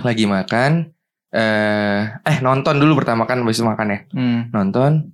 lagi 0.00 0.24
makan. 0.24 0.92
Eh, 1.28 2.00
eh 2.24 2.36
nonton 2.40 2.80
dulu 2.80 3.04
pertama 3.04 3.28
kan, 3.28 3.40
habis 3.44 3.60
makan 3.60 3.88
ya. 3.92 3.98
Hmm. 4.12 4.48
Nonton. 4.48 5.12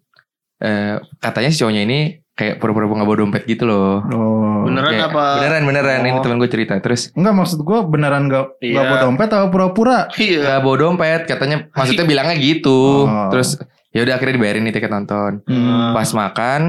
Eh, 0.62 0.96
katanya 1.18 1.50
si 1.50 1.58
cowoknya 1.58 1.82
ini 1.82 1.98
kayak 2.34 2.58
pura-pura 2.58 2.86
nggak 2.86 3.06
bawa 3.06 3.18
dompet 3.18 3.42
gitu 3.46 3.66
loh. 3.66 4.02
Oh. 4.10 4.66
Beneran 4.66 4.90
Kayak, 4.90 5.10
apa? 5.10 5.24
Beneran 5.38 5.62
beneran 5.66 5.98
ini 6.02 6.10
Oh. 6.14 6.22
temen 6.22 6.38
gue 6.38 6.50
cerita. 6.50 6.74
Terus 6.82 7.14
Enggak 7.14 7.34
maksud 7.34 7.58
gue 7.62 7.78
beneran 7.86 8.26
gak, 8.26 8.58
Iya. 8.58 8.74
gak 8.74 8.84
bawa 8.90 8.98
dompet 9.06 9.28
atau 9.30 9.48
pura-pura? 9.50 9.98
Iya. 10.14 10.40
nggak 10.42 10.60
bawa 10.62 10.76
dompet, 10.78 11.20
katanya 11.30 11.56
maksudnya 11.70 12.06
bilangnya 12.06 12.36
gitu. 12.38 13.06
Oh. 13.06 13.30
Terus 13.30 13.58
ya 13.94 14.02
udah 14.02 14.14
akhirnya 14.18 14.34
dibayarin 14.34 14.62
nih 14.66 14.74
tiket 14.74 14.90
nonton. 14.90 15.32
Hmm. 15.46 15.94
Pas 15.94 16.10
makan 16.10 16.62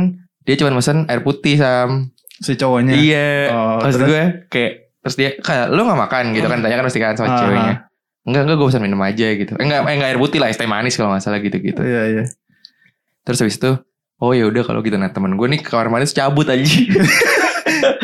dia 0.45 0.55
cuma 0.57 0.77
mesen 0.77 1.09
air 1.09 1.25
putih 1.25 1.57
sam. 1.57 2.13
Si 2.37 2.53
cowoknya. 2.53 2.93
Iya. 2.93 3.27
Oh, 3.49 3.77
Terus 3.79 3.95
terus? 3.95 4.07
gue 4.07 4.23
kayak 4.47 4.71
terus 4.99 5.15
dia 5.15 5.29
kayak 5.37 5.69
lu 5.69 5.81
gak 5.81 5.99
makan 5.99 6.23
gitu 6.31 6.45
kan 6.45 6.59
tanya 6.59 6.75
kan 6.75 6.85
pasti 6.85 6.99
kan 6.99 7.13
sama 7.13 7.27
Ah. 7.27 7.39
ceweknya. 7.39 7.73
Enggak 8.23 8.41
enggak 8.41 8.55
gue 8.55 8.67
pesan 8.67 8.81
minum 8.81 8.99
aja 8.99 9.27
gitu. 9.29 9.53
Eh, 9.53 9.61
enggak 9.61 9.79
eh, 9.81 9.93
enggak 9.93 10.09
air 10.09 10.17
putih 10.17 10.39
lah 10.39 10.47
es 10.47 10.55
teh 10.55 10.65
manis 10.65 10.93
kalau 10.93 11.09
nggak 11.09 11.21
salah 11.21 11.37
gitu 11.37 11.57
gitu. 11.57 11.79
Iya 11.79 12.01
iya. 12.09 12.23
Terus 13.21 13.37
habis 13.39 13.55
itu 13.55 13.71
oh 14.15 14.31
ya 14.31 14.45
udah 14.45 14.63
kalau 14.63 14.79
gitu 14.79 14.95
nah 14.95 15.07
temen 15.07 15.33
gue 15.33 15.47
nih 15.47 15.59
ke 15.59 15.69
kamar 15.69 15.87
mandi 15.87 16.03
terus 16.03 16.15
cabut 16.15 16.45
aja. 16.45 16.65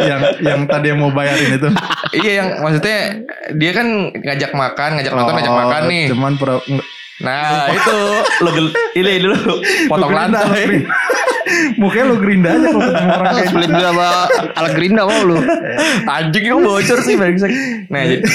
yang 0.02 0.22
yang 0.40 0.60
tadi 0.66 0.88
yang 0.88 1.00
mau 1.00 1.10
bayarin 1.10 1.52
itu. 1.52 1.70
iya 2.20 2.32
yang 2.38 2.48
maksudnya 2.60 3.26
dia 3.52 3.72
kan 3.72 3.88
ngajak 4.14 4.52
makan 4.52 4.90
ngajak 4.96 5.12
nonton 5.12 5.34
ngajak 5.34 5.52
Oh, 5.52 5.60
makan 5.60 5.82
nih. 5.88 6.04
Cuman 6.08 6.34
nggak- 6.36 6.86
Nah 7.22 7.70
itu 7.70 7.96
lo 8.42 8.50
gel- 8.52 8.76
ini 8.96 9.12
dulu 9.20 9.38
potong 9.90 10.10
lantai. 10.12 10.86
Mukanya 11.76 12.06
lu 12.06 12.16
gerinda 12.18 12.50
aja 12.52 12.68
kalau 12.68 12.84
ketemu 12.84 13.10
orang 13.12 13.28
kayak 13.32 13.48
Split 13.48 13.70
bill 13.70 13.86
sama 13.86 14.08
ala 14.54 14.70
gerinda 14.72 15.02
mau 15.04 15.22
lu. 15.24 15.38
Anjing 16.06 16.44
yang 16.46 16.60
bocor 16.60 17.00
sih 17.02 17.16
brengsek. 17.16 17.52
Nah 17.88 18.02
jadi 18.04 18.26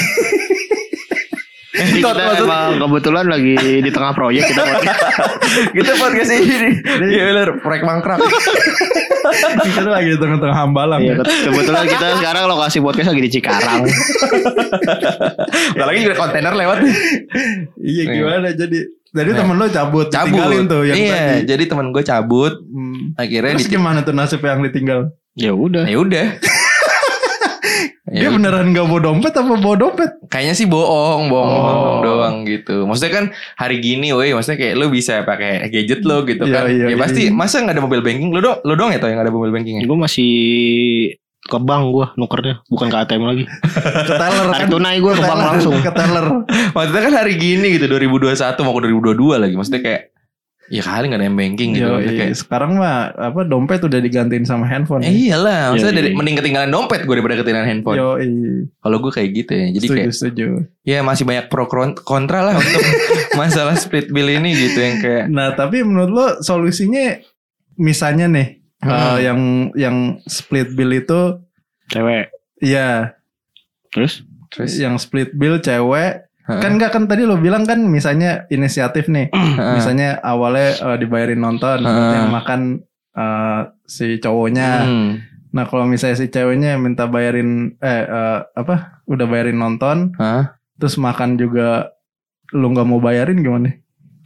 kita 1.77 2.09
maksud- 2.09 2.41
emang 2.41 2.71
kebetulan 2.79 3.25
lagi 3.27 3.53
di 3.79 3.91
tengah 3.91 4.11
proyek 4.11 4.43
kita 4.45 4.61
kita 5.75 5.91
podcast 5.95 6.31
ini. 6.33 6.69
Iya 7.05 7.21
bener 7.29 7.49
proyek 7.61 7.83
mangkrak. 7.83 8.17
kita 9.61 9.79
tuh 9.79 9.91
lagi 9.91 10.09
di 10.09 10.17
tengah-tengah 10.17 10.57
hambalang. 10.57 11.01
Iya, 11.03 11.13
ya. 11.13 11.21
ke- 11.21 11.29
kebetulan 11.45 11.85
kita 11.85 12.07
sekarang 12.17 12.43
lokasi 12.47 12.77
podcast 12.79 13.11
lagi 13.11 13.21
di 13.21 13.31
Cikarang. 13.31 13.81
Gak 15.75 15.85
lagi 15.85 15.99
juga 16.01 16.15
kontainer 16.17 16.53
lewat. 16.55 16.77
Iya 17.77 18.03
gimana 18.09 18.47
jadi 18.51 18.79
jadi 19.17 19.29
Nah. 19.29 19.39
temen 19.41 19.55
lo 19.55 19.65
cabut, 19.67 20.07
Cabut. 20.07 20.29
tinggalin 20.31 20.63
tuh 20.65 20.81
yang 20.83 20.95
iya, 20.95 21.13
tadi. 21.35 21.49
jadi 21.49 21.63
teman 21.65 21.89
gue 21.89 22.03
cabut. 22.03 22.53
Hmm. 22.61 23.13
Akhirnya 23.15 23.53
Terus 23.55 23.67
gimana 23.67 23.99
tuh 24.01 24.13
nasib 24.13 24.39
yang 24.39 24.61
ditinggal? 24.61 25.09
Ya 25.33 25.51
udah. 25.51 25.83
Ya 25.83 25.97
udah. 25.97 26.25
Dia 28.07 28.23
Ya 28.23 28.31
beneran 28.31 28.71
gak 28.71 28.87
bawa 28.87 29.03
dompet 29.03 29.35
apa 29.35 29.51
bawa 29.53 29.75
dompet? 29.75 30.07
Kayaknya 30.31 30.55
sih 30.55 30.63
bohong, 30.63 31.27
bohong, 31.27 31.51
Oh. 31.51 31.67
bohong 31.67 31.99
doang 32.01 32.35
gitu. 32.47 32.87
Maksudnya 32.87 33.11
kan 33.11 33.25
hari 33.53 33.77
gini, 33.77 34.15
woi, 34.15 34.31
maksudnya 34.31 34.55
kayak 34.57 34.75
lu 34.75 34.87
bisa 34.87 35.21
pakai 35.21 35.67
gadget 35.67 36.01
lo 36.01 36.23
gitu 36.23 36.39
Iya, 36.41 36.55
kan. 36.55 36.63
iya, 36.71 36.85
ya 36.87 36.87
iya. 36.87 36.95
pasti 36.95 37.21
masa 37.29 37.59
nggak 37.59 37.75
ada 37.75 37.83
mobile 37.83 37.99
banking? 37.99 38.31
Lu 38.31 38.39
dong, 38.39 38.63
lu 38.63 38.73
dong 38.73 38.95
ya 38.95 38.97
tau 38.97 39.11
yang 39.11 39.19
ada 39.19 39.27
mobile 39.27 39.51
bankingnya. 39.51 39.83
Gue 39.83 39.99
masih 39.99 40.31
ke 41.47 41.57
bank 41.57 41.83
gue 41.89 42.05
nukernya 42.19 42.55
bukan 42.67 42.87
ke 42.91 42.97
ATM 42.99 43.23
lagi. 43.23 43.43
Ke 44.03 44.13
teller 44.13 44.47
kan? 44.51 44.67
Tunai 44.67 44.99
gue 44.99 45.13
ke 45.15 45.23
bank 45.23 45.31
Teller, 45.31 45.47
langsung. 45.55 45.73
Ke 45.79 45.91
teller. 45.95 46.25
Maksudnya 46.75 47.01
kan 47.07 47.13
hari 47.15 47.33
gini 47.39 47.79
gitu 47.79 47.87
2021 47.87 48.35
mau 48.67 48.75
ke 48.75 48.81
2022 49.15 49.39
lagi. 49.39 49.55
Maksudnya 49.55 49.81
kayak 49.81 50.01
ya 50.67 50.83
kali 50.83 51.07
nggak 51.07 51.19
ada 51.23 51.27
yang 51.31 51.37
banking 51.39 51.69
gitu. 51.79 51.87
Yo, 51.87 51.97
iya. 52.03 52.11
kayak, 52.11 52.35
Sekarang 52.35 52.75
mah 52.75 53.15
apa 53.15 53.47
dompet 53.47 53.79
udah 53.87 53.99
digantiin 54.03 54.43
sama 54.43 54.67
handphone. 54.67 54.99
eh, 54.99 55.31
iyalah, 55.31 55.71
maksudnya 55.71 55.95
Iya, 55.95 55.99
dari 56.03 56.09
mending 56.11 56.35
ketinggalan 56.43 56.69
dompet 56.69 57.07
gue 57.07 57.15
daripada 57.15 57.39
ketinggalan 57.39 57.67
handphone. 57.71 57.95
Yo, 57.95 58.09
iya. 58.19 58.67
Kalau 58.83 58.97
gue 58.99 59.11
kayak 59.15 59.29
gitu 59.31 59.51
ya. 59.55 59.65
Jadi 59.71 59.85
setuju, 59.87 59.97
kayak 60.03 60.13
setuju. 60.13 60.47
ya 60.83 60.99
masih 61.07 61.23
banyak 61.23 61.45
pro 61.47 61.65
kontra 62.03 62.39
lah 62.43 62.55
untuk 62.59 62.83
masalah 63.39 63.79
split 63.79 64.11
bill 64.11 64.27
ini 64.27 64.51
gitu 64.53 64.79
yang 64.83 64.99
kayak 64.99 65.25
Nah, 65.31 65.55
tapi 65.55 65.87
menurut 65.87 66.11
lo 66.11 66.27
solusinya 66.43 67.15
misalnya 67.79 68.27
nih 68.27 68.66
Hmm. 68.87 68.95
eh, 68.95 69.17
yang 69.21 69.39
yang 69.75 69.97
split 70.23 70.71
bill 70.71 70.95
itu 70.95 71.43
Cewek. 71.87 72.31
ya 72.57 73.11
Terus? 73.91 74.23
terus 74.47 74.79
yang 74.79 74.95
split 74.95 75.35
bill 75.35 75.59
cewek 75.59 76.23
Heeh. 76.47 76.63
Kan 76.63 76.79
enggak 76.79 76.95
kan 76.95 77.03
tadi 77.05 77.27
lo 77.27 77.35
bilang 77.35 77.67
kan 77.67 77.83
misalnya 77.83 78.47
inisiatif 78.47 79.11
nih. 79.11 79.27
Heeh. 79.35 79.73
misalnya 79.75 80.15
awalnya 80.23 80.79
eh, 80.79 80.97
dibayarin 80.97 81.43
nonton, 81.43 81.83
berarti 81.83 82.15
yang 82.15 82.31
makan 82.31 82.61
eh, 83.11 83.61
si 83.83 84.15
cowoknya. 84.15 84.69
Hmm. 84.87 85.11
Nah 85.51 85.67
kalau 85.67 85.83
misalnya 85.83 86.15
si 86.15 86.31
ceweknya 86.31 86.79
minta 86.79 87.03
bayarin 87.03 87.75
eh, 87.83 88.03
eh, 88.07 88.39
apa? 88.47 89.03
Udah 89.03 89.27
bayarin 89.27 89.59
nonton, 89.59 90.15
Hah? 90.15 90.55
terus 90.79 90.95
makan 90.95 91.35
juga 91.35 91.91
lu 92.55 92.71
nggak 92.71 92.87
mau 92.87 93.03
bayarin 93.03 93.43
gimana? 93.43 93.75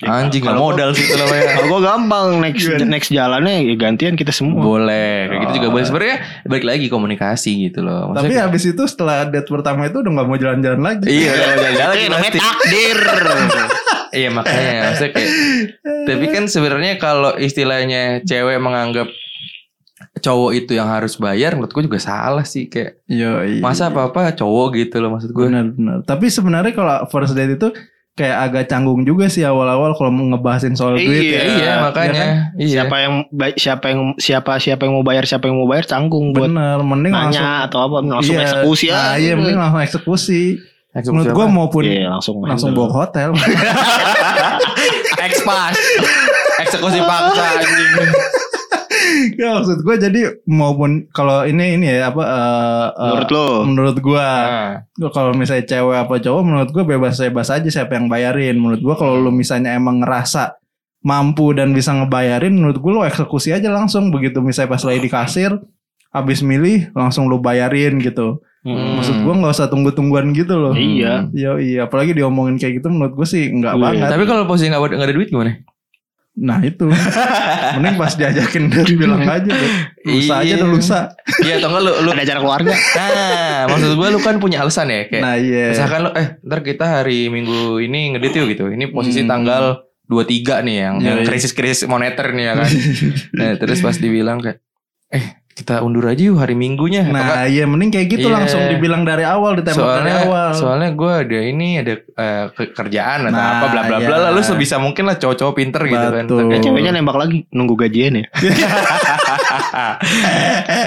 Anjing 0.03 0.41
gak 0.41 0.51
Kalau 0.51 0.61
modal 0.67 0.89
sih 0.91 1.03
itu 1.03 1.13
namanya. 1.13 1.43
Kalau 1.55 1.67
gue 1.67 1.81
gampang 1.83 2.27
next 2.39 2.63
next 2.81 3.09
jalannya 3.09 3.53
ya 3.63 3.75
gantian 3.75 4.13
kita 4.13 4.29
semua. 4.29 4.57
Boleh, 4.57 5.27
kayak 5.27 5.39
gitu 5.41 5.53
juga 5.57 5.67
boleh. 5.69 5.85
Sebenarnya 5.85 6.17
balik 6.43 6.65
lagi 6.65 6.85
komunikasi 6.87 7.51
gitu 7.65 7.79
loh. 7.81 8.09
Tapi 8.09 8.27
Maksudnya, 8.27 8.41
habis 8.43 8.63
itu 8.65 8.83
setelah 8.83 9.23
date 9.23 9.45
pertama 9.45 9.85
itu 9.85 9.97
udah 9.97 10.11
nggak 10.11 10.25
mau 10.25 10.35
jalan-jalan 10.35 10.81
lagi. 10.81 11.05
iya 11.05 11.29
udah 11.29 11.45
mau 11.45 11.57
jalan-jalan 11.59 11.93
Eh, 11.97 12.07
namanya 12.07 12.31
pasti. 12.31 12.41
takdir. 12.41 12.99
Iya 14.11 14.27
makanya 14.27 14.73
maksudnya 14.83 15.11
kayak 15.13 15.31
tapi 16.03 16.25
kan 16.27 16.43
sebenarnya 16.45 16.93
kalau 16.97 17.31
istilahnya 17.33 18.19
cewek 18.21 18.59
menganggap 18.59 19.07
cowok 20.19 20.51
itu 20.53 20.75
yang 20.75 20.85
harus 20.85 21.15
bayar 21.15 21.55
menurut 21.55 21.71
gue 21.71 21.87
juga 21.87 21.95
salah 21.95 22.43
sih 22.43 22.67
kayak 22.67 22.99
Iya, 23.07 23.31
iya. 23.47 23.59
masa 23.59 23.87
apa-apa 23.87 24.35
cowok 24.35 24.75
gitu 24.77 24.99
loh 24.99 25.15
maksud 25.15 25.31
gue. 25.31 25.47
Benar 25.47 25.71
benar. 25.71 25.97
Tapi 26.03 26.27
sebenarnya 26.27 26.73
kalau 26.73 27.07
first 27.07 27.31
date 27.31 27.55
itu 27.55 27.71
kayak 28.21 28.37
agak 28.39 28.63
canggung 28.67 29.01
juga 29.01 29.25
sih 29.25 29.41
awal-awal 29.41 29.91
kalau 29.91 30.09
mau 30.09 30.29
ngebahasin 30.29 30.73
soal 30.73 30.93
Iya, 30.93 31.03
duit 31.03 31.23
ya. 31.23 31.41
Iya, 31.41 31.41
Ya 31.41 31.65
kan? 31.67 31.79
makanya. 31.83 32.25
Iya. 32.53 32.69
Siapa 32.77 32.95
yang 32.97 33.13
siapa 33.55 33.85
yang 33.87 34.01
siapa 34.15 34.51
siapa 34.55 34.81
yang 34.83 34.93
mau 34.93 35.01
bayar 35.01 35.25
siapa 35.25 35.43
yang 35.43 35.57
mau 35.57 35.65
bayar 35.65 35.83
canggung 35.83 36.31
buat 36.31 36.45
Bener, 36.47 36.77
mending 36.79 37.09
nanya 37.09 37.25
langsung 37.25 37.47
atau 37.65 37.79
apa 37.81 37.95
langsung 38.03 38.35
Iya, 38.35 38.45
eksekusi 38.45 38.85
Nah, 38.87 39.01
aja. 39.01 39.17
iya 39.17 39.33
mending 39.33 39.57
langsung 39.57 39.81
eksekusi. 39.81 40.41
Eksekusi 40.91 41.15
Menurut 41.17 41.31
gua 41.33 41.45
maupun 41.47 41.81
Iya, 41.83 42.05
langsung 42.11 42.35
langsung 42.41 42.71
bawa 42.71 42.87
ke 42.87 42.97
hotel. 42.99 43.29
Ekspas. 45.25 45.75
Eksekusi 46.61 46.99
paksa 46.99 47.43
anjing. 47.57 47.89
Ya 49.35 49.55
maksud 49.55 49.79
gue 49.79 49.95
jadi 49.97 50.19
maupun 50.45 50.89
kalau 51.09 51.43
ini 51.43 51.75
ini 51.75 51.87
ya 51.89 52.09
apa 52.09 52.23
eh, 52.23 52.87
menurut 52.97 53.29
lo. 53.29 53.45
menurut 53.63 53.97
gua 53.99 54.27
Nah, 54.93 55.09
kalau 55.09 55.31
misalnya 55.31 55.65
cewek 55.65 55.97
apa 55.99 56.15
cowok 56.17 56.41
menurut 56.41 56.69
gue 56.69 56.83
bebas-bebas 56.85 57.47
aja 57.49 57.67
siapa 57.67 57.93
yang 57.93 58.05
bayarin 58.05 58.55
menurut 58.55 58.79
gua 58.79 58.95
kalau 58.95 59.17
lu 59.17 59.29
misalnya 59.29 59.71
emang 59.71 59.99
ngerasa 59.99 60.55
mampu 61.01 61.51
dan 61.51 61.71
bisa 61.71 61.91
ngebayarin 61.91 62.53
menurut 62.53 62.77
gue 62.77 62.91
lu 62.91 63.01
eksekusi 63.01 63.49
aja 63.49 63.67
langsung 63.67 64.09
begitu 64.09 64.37
misalnya 64.37 64.71
pas 64.71 64.83
lagi 64.83 64.99
di 64.99 65.09
kasir 65.09 65.51
habis 66.09 66.39
milih 66.41 66.91
langsung 66.91 67.25
lu 67.25 67.37
bayarin 67.37 67.97
gitu 67.97 68.39
Hmm. 68.61 68.93
maksud 68.93 69.25
gua 69.25 69.33
nggak 69.33 69.57
usah 69.57 69.65
tunggu-tungguan 69.67 70.37
gitu 70.37 70.53
loh 70.53 70.77
Iya. 70.77 71.33
Iya 71.33 71.51
iya 71.57 71.79
apalagi 71.81 72.13
diomongin 72.13 72.61
kayak 72.61 72.77
gitu 72.77 72.93
menurut 72.93 73.17
gue 73.17 73.25
sih 73.25 73.49
nggak 73.49 73.73
Iya. 73.73 73.81
banget 73.81 74.07
Tapi 74.07 74.23
kalau 74.23 74.45
posisi 74.45 74.69
nggak 74.69 74.77
ada 74.79 74.95
nggak 74.95 75.09
ada 75.09 75.17
duit 75.17 75.29
gimana? 75.33 75.51
Nah 76.33 76.59
itu 76.59 76.87
mending 77.75 77.95
pas 77.95 78.13
diajakin 78.13 78.71
date 78.71 78.95
bilang 78.95 79.19
aja 79.21 79.51
deh 79.51 79.71
lusa 80.05 80.33
aja 80.39 80.47
Iya. 80.47 80.55
deh 80.57 80.69
lusa 80.69 80.99
Iya 81.37 81.53
atau 81.57 81.67
enggak 81.67 81.83
lu 81.83 81.91
lu 82.01 82.09
Ada 82.09 82.21
acara 82.23 82.39
keluarga. 82.39 82.71
Nah, 82.71 83.59
maksud 83.67 83.91
gue 83.93 84.07
lu 84.09 84.19
kan 84.19 84.35
punya 84.37 84.57
alasan 84.59 84.87
ya 84.87 85.05
kayak 85.05 85.21
nah 85.21 85.35
iya 85.35 85.71
misalkan 85.71 85.99
lu 86.01 86.11
eh 86.13 86.27
ntar 86.39 86.59
kita 86.61 86.85
hari 86.93 87.27
Minggu 87.27 87.59
ini 87.79 88.15
ngedit 88.15 88.31
yuk 88.33 88.47
gitu. 88.49 88.63
Ini 88.67 88.89
posisi 88.89 89.21
Hmm. 89.21 89.29
tanggal 89.29 89.63
23 90.05 90.59
nih 90.61 90.75
yang 90.77 90.95
Iya, 90.97 91.05
yang 91.05 91.17
iya. 91.19 91.25
krisis-krisis 91.25 91.83
moneter 91.85 92.31
nih 92.31 92.45
ya 92.45 92.53
kan. 92.53 92.69
nah, 93.37 93.51
terus 93.55 93.79
pas 93.79 93.95
dibilang 93.95 94.39
kayak 94.39 94.59
eh 95.09 95.40
kita 95.53 95.79
undur 95.79 96.05
aja 96.05 96.21
yuk 96.21 96.37
hari 96.37 96.53
Minggunya 96.53 97.03
Nah 97.03 97.21
enggak, 97.21 97.43
iya 97.47 97.63
mending 97.65 97.89
kayak 97.89 98.07
gitu 98.09 98.27
Iya. 98.27 98.35
langsung 98.35 98.61
dibilang 98.67 99.03
dari 99.03 99.21
awal 99.21 99.53
ditembak 99.53 99.75
dari 99.75 99.83
soalnya 100.07 100.15
awal. 100.23 100.49
soalnya 100.53 100.89
gue 100.91 101.11
ada 101.17 101.39
ini 101.43 101.67
ada 101.77 101.93
eh, 101.99 102.45
ke- 102.49 102.71
kerjaan 102.71 103.19
atau 103.25 103.33
Nah, 103.33 103.47
apa 103.53 103.65
bla 103.67 103.81
bla 103.83 103.97
bla 103.99 104.07
iya. 104.09 104.23
lah 104.23 104.31
lu 104.31 104.41
sebisa 104.41 104.75
mungkin 104.77 105.03
lah 105.03 105.15
cowok-cowok 105.15 105.53
pinter 105.53 105.81
gitu 105.83 106.07
kan. 106.09 106.23
Ya 106.23 106.31
Tapi- 106.31 106.61
ceweknya 106.61 106.91
nembak 106.93 107.17
lagi 107.17 107.43
nunggu 107.49 107.75
gajian 107.77 108.13
ya. 108.17 108.25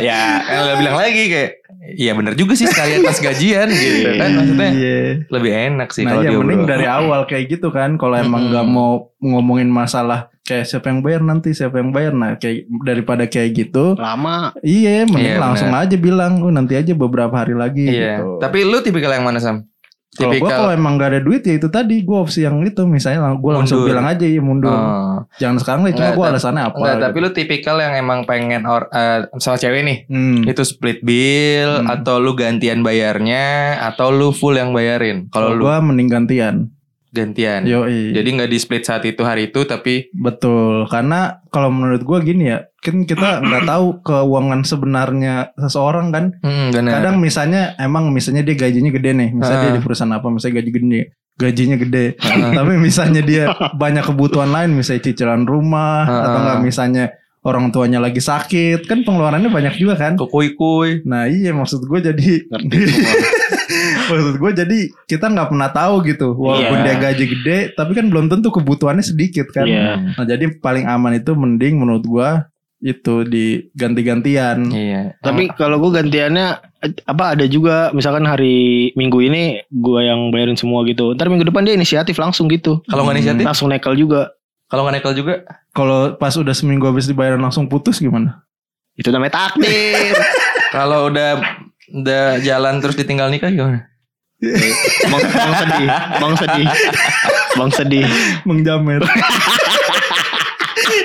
ya 0.00 0.20
kan 0.42 0.58
lu 0.62 0.74
bilang 0.80 0.96
lagi 0.98 1.22
kayak 1.28 1.52
Iya 1.84 2.16
bener 2.16 2.32
juga 2.32 2.56
sih 2.56 2.64
sekalian 2.64 3.04
pas 3.04 3.20
gajian 3.20 3.68
gitu 3.68 4.16
kan 4.16 4.32
maksudnya 4.32 4.70
Iya. 4.72 5.00
lebih 5.28 5.52
enak 5.52 5.92
sih 5.92 6.00
Nah 6.00 6.16
kalau 6.16 6.22
iya 6.24 6.30
dia 6.32 6.38
mending 6.40 6.62
dari 6.64 6.86
awal 6.88 7.28
kayak 7.28 7.44
gitu 7.50 7.68
kan. 7.68 8.00
Kalau 8.00 8.16
emang 8.16 8.48
nggak 8.48 8.64
mau 8.64 9.12
ngomongin 9.20 9.68
masalah 9.68 10.32
kayak 10.48 10.64
siapa 10.64 10.88
yang 10.88 11.04
bayar 11.04 11.20
nanti 11.20 11.52
siapa 11.52 11.76
yang 11.76 11.92
bayar. 11.92 12.16
Nah 12.16 12.40
kayak 12.40 12.64
daripada 12.80 13.28
kayak 13.28 13.52
gitu. 13.52 14.00
Lama. 14.00 14.56
Iya 14.64 15.04
mending 15.04 15.36
Iya, 15.36 15.44
langsung 15.44 15.76
aja 15.76 15.92
bilang. 15.94 16.40
Oh, 16.40 16.48
nanti 16.48 16.72
aja 16.72 16.96
beberapa 16.96 17.36
hari 17.36 17.52
lagi 17.52 17.84
Iya. 17.84 18.16
gitu. 18.16 18.40
Tapi 18.40 18.64
lu 18.64 18.80
tipikal 18.80 19.12
yang 19.12 19.28
mana 19.28 19.36
Sam? 19.36 19.68
Kalau 20.14 20.32
gue 20.32 20.46
kalau 20.46 20.70
emang 20.70 20.94
gak 20.94 21.10
ada 21.10 21.20
duit 21.20 21.42
ya 21.42 21.54
itu 21.54 21.66
tadi 21.66 22.00
gue 22.00 22.14
opsi 22.14 22.42
yang 22.42 22.62
itu 22.62 22.82
misalnya 22.84 23.34
gue 23.34 23.52
langsung 23.52 23.82
Mundur. 23.82 23.90
bilang 23.90 24.06
aja 24.06 24.22
ya 24.22 24.38
mundur. 24.38 24.70
Oh. 24.70 25.18
Jangan 25.36 25.56
sekarang 25.58 25.80
lah 25.82 25.92
cuma 25.92 26.10
gue 26.12 26.26
alasannya 26.28 26.62
apa. 26.62 26.76
Enggak, 26.76 26.94
gitu. 26.94 27.04
tapi 27.04 27.16
lu 27.18 27.30
tipikal 27.30 27.76
yang 27.76 27.94
emang 27.94 28.22
pengen 28.22 28.62
or, 28.64 28.86
eh, 28.88 29.26
sama 29.36 29.56
cewek 29.56 29.82
nih 29.82 29.98
Hmm. 30.06 30.42
itu 30.44 30.62
split 30.62 31.02
bill 31.02 31.82
Hmm. 31.82 31.90
atau 31.90 32.16
lu 32.16 32.32
gantian 32.32 32.80
bayarnya 32.80 33.44
atau 33.84 34.08
lu 34.08 34.30
full 34.30 34.54
yang 34.54 34.70
bayarin. 34.70 35.26
Kalau 35.28 35.50
Kalau 35.50 35.50
lu 35.52 35.64
gue 35.64 35.76
mending 35.82 36.08
gantian. 36.08 36.56
Gantian. 37.14 37.62
Yoi. 37.62 38.10
Jadi 38.10 38.28
nggak 38.28 38.50
di 38.50 38.58
split 38.58 38.82
saat 38.82 39.06
itu 39.06 39.22
hari 39.22 39.48
itu 39.48 39.62
tapi 39.62 40.10
Betul, 40.10 40.84
karena 40.86 41.38
kalau 41.48 41.70
menurut 41.70 42.02
gua 42.02 42.18
gini 42.18 42.50
ya, 42.50 42.66
kan 42.76 43.06
kita 43.06 43.38
nggak 43.46 43.64
tahu 43.64 44.02
keuangan 44.02 44.66
sebenarnya 44.66 45.54
seseorang 45.56 46.10
kan. 46.10 46.24
hmm. 46.42 46.74
Kadang 46.74 47.16
misalnya 47.16 47.78
emang 47.78 48.10
misalnya 48.10 48.42
dia 48.42 48.58
gajinya 48.58 48.90
gede 48.90 49.10
nih, 49.14 49.30
misalnya 49.30 49.60
dia 49.62 49.70
Ah. 49.70 49.76
di 49.78 49.82
perusahaan 49.82 50.12
apa, 50.12 50.26
misalnya 50.28 50.54
gaji 50.58 50.70
gede, 50.72 51.00
gajinya 51.34 51.76
gede. 51.78 52.04
Ah. 52.18 52.50
Tapi 52.52 52.72
misalnya 52.76 53.22
dia 53.22 53.44
banyak 53.72 54.04
kebutuhan 54.04 54.50
lain, 54.50 54.74
misalnya 54.74 55.02
cicilan 55.04 55.46
rumah 55.46 56.02
Ah. 56.02 56.22
atau 56.26 56.38
enggak 56.42 56.58
misalnya 56.60 57.04
orang 57.44 57.68
tuanya 57.68 58.00
lagi 58.00 58.18
sakit, 58.18 58.88
kan 58.88 59.04
pengeluarannya 59.04 59.52
banyak 59.52 59.76
juga 59.76 59.94
kan. 59.94 60.16
Kukui-kui. 60.16 61.04
Nah 61.04 61.28
iya 61.28 61.52
maksud 61.52 61.84
gue 61.84 62.00
jadi 62.02 62.48
Ngerti 62.48 62.78
maksud 64.08 64.36
gue 64.36 64.50
jadi 64.54 64.78
kita 65.04 65.28
nggak 65.28 65.48
pernah 65.48 65.70
tahu 65.70 66.04
gitu 66.04 66.32
walaupun 66.34 66.78
Iya. 66.80 66.84
dia 66.84 66.96
gaji 67.00 67.24
gede 67.24 67.58
tapi 67.72 67.92
kan 67.92 68.08
belum 68.08 68.28
tentu 68.28 68.48
kebutuhannya 68.48 69.00
sedikit 69.00 69.48
kan 69.48 69.64
Iya. 69.64 70.16
Nah 70.16 70.24
jadi 70.24 70.44
paling 70.56 70.84
aman 70.84 71.16
itu 71.16 71.32
mending 71.32 71.80
menurut 71.80 72.04
gua 72.04 72.48
itu 72.80 73.24
diganti-gantian. 73.24 74.68
Iya. 74.68 75.02
Tapi 75.18 75.48
kalau 75.56 75.80
gue 75.80 75.96
gantiannya 75.96 76.46
apa 77.08 77.32
ada 77.32 77.48
juga 77.48 77.88
misalkan 77.96 78.28
hari 78.28 78.92
Minggu 78.92 79.24
ini 79.24 79.64
gue 79.64 80.00
yang 80.04 80.28
bayarin 80.28 80.52
semua 80.52 80.84
gitu. 80.84 81.16
Ntar 81.16 81.32
minggu 81.32 81.48
depan 81.48 81.64
dia 81.64 81.72
inisiatif 81.72 82.20
langsung 82.20 82.44
gitu. 82.52 82.84
kalau 82.84 83.08
nggak 83.08 83.16
inisiatif, 83.16 83.44
Langsung 83.48 83.72
nekel 83.72 83.96
juga. 83.96 84.36
Kalau 84.68 84.88
nggak 84.88 85.00
nekel 85.00 85.14
juga 85.14 85.34
Kalau 85.74 86.14
pas 86.16 86.34
udah 86.34 86.54
seminggu 86.54 86.86
habis 86.86 87.10
dibayar 87.10 87.36
langsung 87.36 87.66
putus 87.66 87.98
gimana? 87.98 88.46
Itu 88.94 89.10
namanya 89.10 89.50
takdir. 89.50 90.14
Kalau 90.74 91.10
udah 91.10 91.42
udah 91.94 92.38
jalan 92.42 92.78
terus 92.78 92.94
ditinggal 92.98 93.30
nikah 93.30 93.50
gimana? 93.50 93.90
bang, 94.44 95.22
bang 95.24 95.54
sedih. 95.56 95.88
Bang 96.20 96.34
sedih. 96.34 96.66
Bang 97.54 97.70
sedih. 97.70 98.06
Mengjamin. 98.46 99.02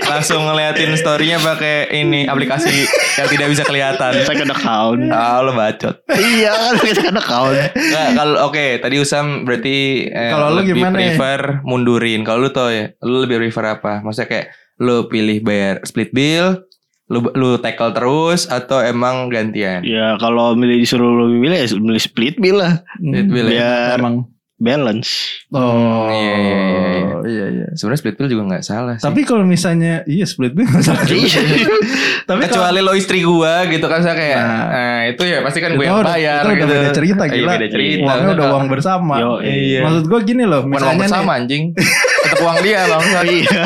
Langsung 0.10 0.50
ngeliatin 0.50 0.98
storynya 0.98 1.38
pakai 1.38 1.94
ini 1.94 2.26
aplikasi 2.26 2.90
yang 3.20 3.28
tidak 3.28 3.48
bisa 3.52 3.64
kelihatan. 3.64 4.12
Second 4.24 4.52
account. 4.52 5.00
Ah, 5.12 5.44
lo 5.44 5.52
bacot. 5.52 5.96
iya 6.16 6.52
kan 6.56 6.74
second 6.80 7.18
account. 7.20 7.56
Nggak, 7.76 8.08
kalau 8.16 8.36
oke, 8.48 8.66
tadi 8.80 8.96
Usam 8.98 9.44
berarti 9.44 10.08
eh, 10.08 10.32
Kalau 10.32 10.48
lu 10.56 10.64
lebih 10.64 10.80
gimana 10.80 10.96
ya? 10.98 11.14
prefer 11.14 11.42
mundurin. 11.68 12.22
Kalau 12.24 12.40
lu 12.42 12.50
tau 12.50 12.72
ya, 12.72 12.96
lu 13.04 13.28
lebih 13.28 13.44
prefer 13.44 13.76
apa? 13.76 14.00
Maksudnya 14.00 14.30
kayak 14.32 14.48
lu 14.80 15.06
pilih 15.06 15.44
bayar 15.44 15.84
split 15.84 16.16
bill, 16.16 16.64
lu 17.12 17.20
lu 17.36 17.60
tackle 17.60 17.92
terus 17.92 18.48
atau 18.48 18.80
emang 18.80 19.28
gantian? 19.28 19.84
Ya 19.84 20.16
kalau 20.16 20.56
milih 20.56 20.80
disuruh 20.80 21.10
lu 21.10 21.26
milih 21.28 21.58
ya 21.58 21.68
milih 21.76 22.00
split 22.00 22.40
bill 22.40 22.64
lah. 22.64 22.80
Split 22.96 23.28
bill 23.28 23.48
ya. 23.52 23.60
Biar 23.60 24.00
Emang. 24.00 24.16
Balance. 24.60 25.40
Oh 25.50 26.06
iya, 26.08 26.36
iya, 26.36 26.58
iya. 26.60 27.16
iya 27.26 27.46
iya. 27.50 27.68
Sebenarnya 27.72 28.00
split 28.00 28.16
bill 28.16 28.30
juga 28.30 28.44
nggak 28.46 28.62
salah 28.62 28.96
sih. 28.96 29.04
Tapi 29.04 29.24
kalau 29.24 29.42
misalnya 29.42 30.04
iya 30.06 30.24
split 30.24 30.52
bill 30.52 30.68
nggak 30.68 30.84
salah. 30.84 31.04
juga. 31.04 31.26
Tapi 32.30 32.42
kalau 32.42 32.42
kecuali 32.46 32.80
lo 32.80 32.94
istri 32.94 33.20
gua 33.20 33.64
gitu 33.66 33.84
kan 33.84 34.00
saya 34.00 34.14
kayak 34.14 34.38
Nah. 34.38 34.66
nah, 34.70 35.00
itu 35.08 35.24
ya 35.24 35.40
pasti 35.40 35.60
kan 35.60 35.72
gue 35.72 35.82
yang 35.82 35.98
udah- 35.98 36.12
bayar 36.12 36.38
itu 36.38 36.46
udah 36.46 36.58
gitu. 36.60 36.68
beda 36.70 36.90
cerita 36.92 37.24
Iya, 37.24 37.34
gila. 37.34 37.52
beda 37.52 37.68
cerita. 37.70 38.04
Uangnya 38.06 38.30
udah 38.30 38.36
Kalau- 38.38 38.54
uang 38.54 38.68
bersama. 38.68 39.14
Yo, 39.18 39.32
Iya. 39.40 39.80
Maksud 39.82 40.04
gua 40.06 40.20
gini 40.22 40.44
loh, 40.44 40.62
Bukan 40.62 40.70
uang 40.70 40.78
misalnya 40.78 41.02
bersama 41.02 41.32
nih, 41.32 41.40
anjing. 41.40 41.64
Uang 42.40 42.58
dia 42.60 42.80
bang. 42.84 43.02
Iya. 43.30 43.62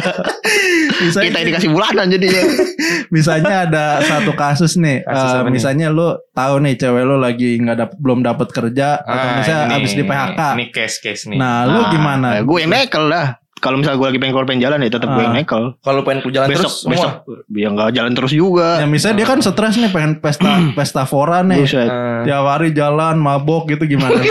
misalnya, 1.02 1.26
Kita 1.26 1.38
yang 1.38 1.48
dikasih 1.50 1.70
bulanan 1.70 2.06
jadinya. 2.08 2.42
misalnya 3.16 3.54
ada 3.64 3.86
satu 4.02 4.32
kasus 4.34 4.76
nih, 4.76 5.02
Kasus 5.02 5.30
eh, 5.30 5.36
apa 5.36 5.44
nih? 5.44 5.54
misalnya 5.54 5.88
lu 5.90 6.08
tahu 6.30 6.56
nih 6.60 6.74
cewek 6.76 7.04
lu 7.04 7.16
lagi 7.18 7.58
nggak 7.58 7.76
dap- 7.76 7.98
belum 7.98 8.20
dapat 8.22 8.48
kerja 8.50 9.00
atau 9.00 9.14
Ah, 9.26 9.34
misalnya 9.38 9.64
ini- 9.66 9.76
abis 9.78 9.92
di 9.94 10.04
PHK. 10.04 10.40
Ini 10.54 10.66
case 10.70 10.98
case 11.00 11.24
nih. 11.26 11.38
Nah, 11.38 11.66
lu 11.66 11.80
gimana? 11.90 12.40
gue 12.40 12.58
yang 12.58 12.70
nekel 12.70 13.06
dah. 13.06 13.28
Kalau 13.56 13.80
misalnya 13.80 13.96
gue 13.96 14.08
lagi 14.10 14.20
pengen 14.20 14.34
keluar 14.34 14.44
pengen 14.46 14.62
jalan 14.62 14.78
ya 14.78 14.90
tetap 14.92 15.10
gue 15.10 15.24
yang 15.24 15.32
Ah. 15.32 15.40
nekel. 15.40 15.64
kalau 15.80 16.02
pengen 16.04 16.20
jalan 16.30 16.48
besok 16.48 16.62
terus 16.62 16.76
semua. 16.78 16.94
besok 16.94 17.12
biar 17.48 17.70
nggak 17.72 17.90
jalan 17.94 18.12
terus 18.14 18.32
juga. 18.34 18.70
Ya 18.78 18.86
misalnya 18.86 19.16
dia 19.16 19.28
kan 19.28 19.40
stres 19.40 19.76
nih 19.78 19.90
pengen 19.90 20.12
pesta 20.18 20.52
pesta 20.78 21.02
fora 21.04 21.40
nih. 21.42 21.58
Buset. 21.58 21.88
Eh, 21.88 22.22
Tiap 22.24 22.44
hari 22.46 22.70
jalan 22.72 23.16
mabok 23.18 23.68
gitu 23.70 23.88
gimana? 23.88 24.20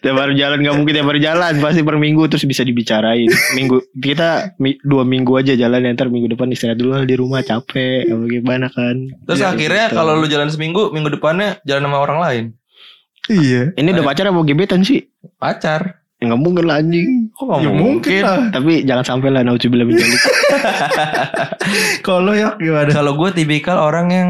tiap 0.00 0.16
hari 0.16 0.34
jalan 0.34 0.58
nggak 0.58 0.74
mungkin 0.74 0.92
tiap 0.92 1.06
hari 1.06 1.20
jalan 1.20 1.52
pasti 1.58 1.80
per 1.80 1.94
minggu 1.94 2.24
terus 2.26 2.42
bisa 2.42 2.60
dibicarain 2.60 3.28
minggu 3.52 3.80
kita 3.94 4.56
mi- 4.56 4.80
dua 4.80 5.02
minggu 5.02 5.32
aja 5.34 5.52
jalan 5.54 5.80
ya, 5.80 5.90
ntar 5.90 6.08
minggu 6.08 6.30
depan 6.30 6.48
istirahat 6.48 6.76
dulu 6.76 6.94
lah 6.94 7.02
di 7.02 7.14
rumah 7.14 7.40
capek 7.40 8.04
apa 8.06 8.24
gimana 8.26 8.66
kan 8.66 8.96
Terus 9.22 9.38
Ya, 9.38 9.50
akhirnya 9.50 9.84
gitu. 9.86 9.96
kalau 9.96 10.12
lu 10.14 10.26
jalan 10.26 10.48
seminggu, 10.48 10.88
minggu 10.90 11.12
depannya 11.12 11.60
jalan 11.62 11.84
sama 11.84 11.98
orang 11.98 12.18
lain. 12.18 12.44
Iya. 13.26 13.72
ini 13.74 13.88
udah 13.90 14.02
pacar 14.02 14.26
apa 14.26 14.40
gebetan 14.42 14.80
sih 14.80 15.04
Pacar. 15.36 16.00
ya, 16.16 16.24
nggak 16.26 16.40
mungkin 16.40 16.64
lah 16.64 16.76
anjing 16.78 17.28
Kok 17.30 17.44
gak 17.46 17.60
Ya 17.60 17.70
mungkin 17.70 18.22
lah. 18.22 18.40
tapi 18.50 18.72
jangan 18.82 19.04
sampai 19.06 19.28
lah 19.30 19.42
nauzubillah 19.42 19.84
min 19.86 19.94
dzalik. 19.94 20.20
Kalau 22.00 22.32
ya 22.32 22.56
gimana? 22.56 22.90
Kalau 22.90 23.12
gue 23.14 23.30
tipikal 23.32 23.78
orang 23.78 24.06
yang 24.08 24.28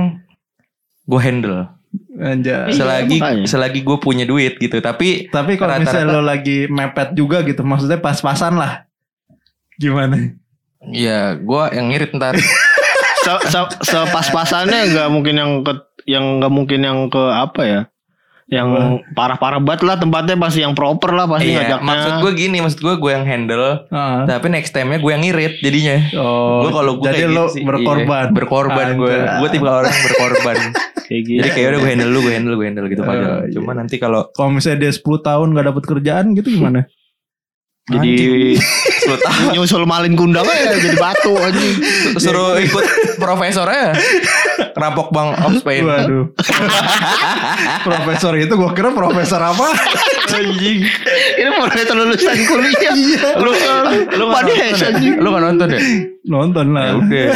gue 1.05 1.21
handle. 1.21 1.67
Anjay. 2.21 2.69
Iya, 2.69 2.77
selagi 2.77 3.17
makanya. 3.17 3.47
selagi 3.49 3.81
gue 3.81 3.97
punya 3.97 4.29
duit 4.29 4.61
gitu. 4.61 4.77
Tapi 4.85 5.33
Tapi 5.33 5.57
kalau 5.57 5.73
Rata-rata- 5.73 6.05
misalnya 6.05 6.13
lo 6.13 6.21
lagi 6.21 6.69
mepet 6.69 7.17
juga 7.17 7.41
gitu, 7.41 7.65
maksudnya 7.65 7.97
pas-pasan 7.97 8.61
lah. 8.61 8.85
Gimana? 9.81 10.37
ya 10.81 11.37
gue 11.37 11.65
yang 11.77 11.93
ngirit 11.93 12.13
ntar. 12.17 12.37
se, 13.25 13.33
se, 13.53 13.61
sepas-pasannya 13.85 14.97
nggak 14.97 15.09
mungkin 15.13 15.35
yang 15.37 15.53
ke 15.61 15.73
yang 16.09 16.41
nggak 16.41 16.53
mungkin 16.53 16.81
yang 16.81 16.99
ke 17.13 17.21
apa 17.21 17.63
ya 17.69 17.81
yang 18.51 18.99
parah-parah 19.15 19.63
banget 19.63 19.87
lah 19.87 19.95
tempatnya 19.95 20.35
pasti 20.35 20.67
yang 20.67 20.75
proper 20.75 21.15
lah 21.15 21.31
pasti 21.31 21.55
iya, 21.55 21.63
ngajaknya 21.63 21.87
maksud 21.87 22.13
gue 22.19 22.33
gini, 22.35 22.57
maksud 22.59 22.81
gue 22.83 22.95
gue 22.99 23.11
yang 23.15 23.23
handle. 23.23 23.87
Ah. 23.95 24.27
Tapi 24.27 24.51
next 24.51 24.75
time-nya 24.75 24.99
gue 24.99 25.11
yang 25.15 25.23
ngirit 25.23 25.63
jadinya. 25.63 25.97
Oh, 26.19 26.67
gue 26.67 26.71
kalau 26.75 26.93
gue 26.99 27.07
jadi 27.15 27.31
kayak 27.31 27.31
lo 27.31 27.45
gitu 27.47 27.55
sih, 27.55 27.63
berkorban. 27.63 28.27
iya, 28.27 28.35
berkorban 28.35 28.87
gue. 28.99 29.15
Gue 29.39 29.49
tipe 29.55 29.71
orang 29.71 29.87
yang 29.95 30.05
berkorban. 30.11 30.57
kayak 31.11 31.23
gitu 31.27 31.39
Jadi 31.43 31.51
kayak 31.51 31.67
udah 31.67 31.79
gue 31.79 31.91
handle 31.91 32.09
lu, 32.09 32.19
gue 32.21 32.33
handle, 32.33 32.55
gue 32.55 32.65
handle 32.65 32.87
gitu 32.87 33.03
Oh, 33.03 33.11
aja. 33.11 33.27
iya. 33.43 33.51
Cuma 33.51 33.75
nanti 33.75 33.99
kalau 33.99 34.31
Kalau 34.31 34.49
misalnya 34.49 34.87
dia 34.87 34.93
10 34.95 35.03
tahun 35.03 35.47
gak 35.53 35.67
dapet 35.67 35.85
kerjaan 35.85 36.27
gitu 36.33 36.49
gimana? 36.53 36.87
jadi 37.91 38.55
lu 39.03 39.17
tahu 39.19 39.41
nyusul 39.51 39.83
malin 39.83 40.15
kundang 40.15 40.47
aja 40.47 40.79
jadi 40.79 40.95
batu 40.95 41.35
anjing 41.35 41.75
suruh 42.15 42.55
ikut 42.55 42.87
profesornya 43.19 43.99
rampok 44.79 45.11
bang 45.11 45.35
of 45.43 45.59
Spain. 45.59 45.83
Waduh. 45.83 46.31
profesor 47.87 48.33
itu 48.37 48.53
gue 48.53 48.71
kira 48.73 48.95
profesor 48.95 49.43
apa? 49.43 49.75
Anjing. 50.31 50.87
ini 51.35 51.51
profesor 51.51 51.95
lulusan 51.99 52.37
kuliah 52.47 52.95
Lu 53.37 53.51
lu 54.15 54.25
Padahal, 54.29 54.47
nonton 54.47 54.79
ya? 54.79 54.87
anjing. 54.87 55.15
Lu 55.19 55.29
nggak 55.29 55.43
nonton 55.43 55.69
ya? 55.69 55.81
Nonton 56.23 56.67
lah. 56.71 56.85
Ya 56.85 56.93
udah. 56.95 57.29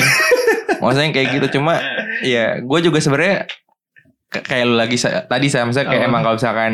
Maksudnya 0.79 1.11
kayak 1.11 1.29
gitu 1.35 1.47
cuma 1.59 1.81
ya 2.23 2.61
gue 2.61 2.79
juga 2.79 2.99
sebenarnya 3.01 3.49
kayak 4.29 4.65
lu 4.65 4.75
lagi 4.75 4.97
tadi 5.01 5.47
saya 5.47 5.65
misalnya 5.65 5.89
kayak 5.91 6.03
Apa? 6.03 6.09
emang 6.09 6.21
kalau 6.23 6.37
misalkan 6.37 6.73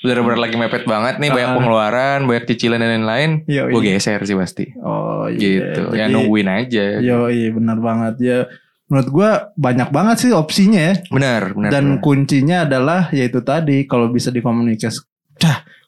bener-bener 0.00 0.40
lagi 0.40 0.56
mepet 0.56 0.84
banget 0.84 1.14
nih 1.18 1.28
banyak 1.28 1.50
Ah. 1.50 1.54
pengeluaran 1.54 2.20
banyak 2.24 2.44
cicilan 2.46 2.78
dan 2.78 2.88
lain-lain 2.98 3.30
Iya, 3.44 3.68
gue 3.68 3.80
iya. 3.80 3.94
geser 3.94 4.20
sih 4.22 4.32
pasti 4.32 4.64
Oh 4.78 5.26
iya. 5.26 5.36
gitu 5.36 5.82
ya 5.90 6.06
Jadi- 6.06 6.12
nungguin 6.14 6.48
aja 6.48 6.84
Yo 6.98 7.28
iya 7.28 7.48
benar 7.50 7.76
banget 7.78 8.14
ya. 8.18 8.38
Menurut 8.86 9.08
gua 9.08 9.30
banyak 9.54 9.86
banget 9.88 10.16
sih 10.18 10.30
opsinya 10.30 10.80
ya. 10.82 10.94
benar 11.06 11.52
benar 11.52 11.70
Dan 11.70 11.84
benar. 11.86 12.00
kuncinya 12.00 12.56
adalah 12.64 13.06
yaitu 13.10 13.38
tadi 13.40 13.84
kalau 13.84 14.08
bisa 14.08 14.30
dikomunikasikan 14.30 15.06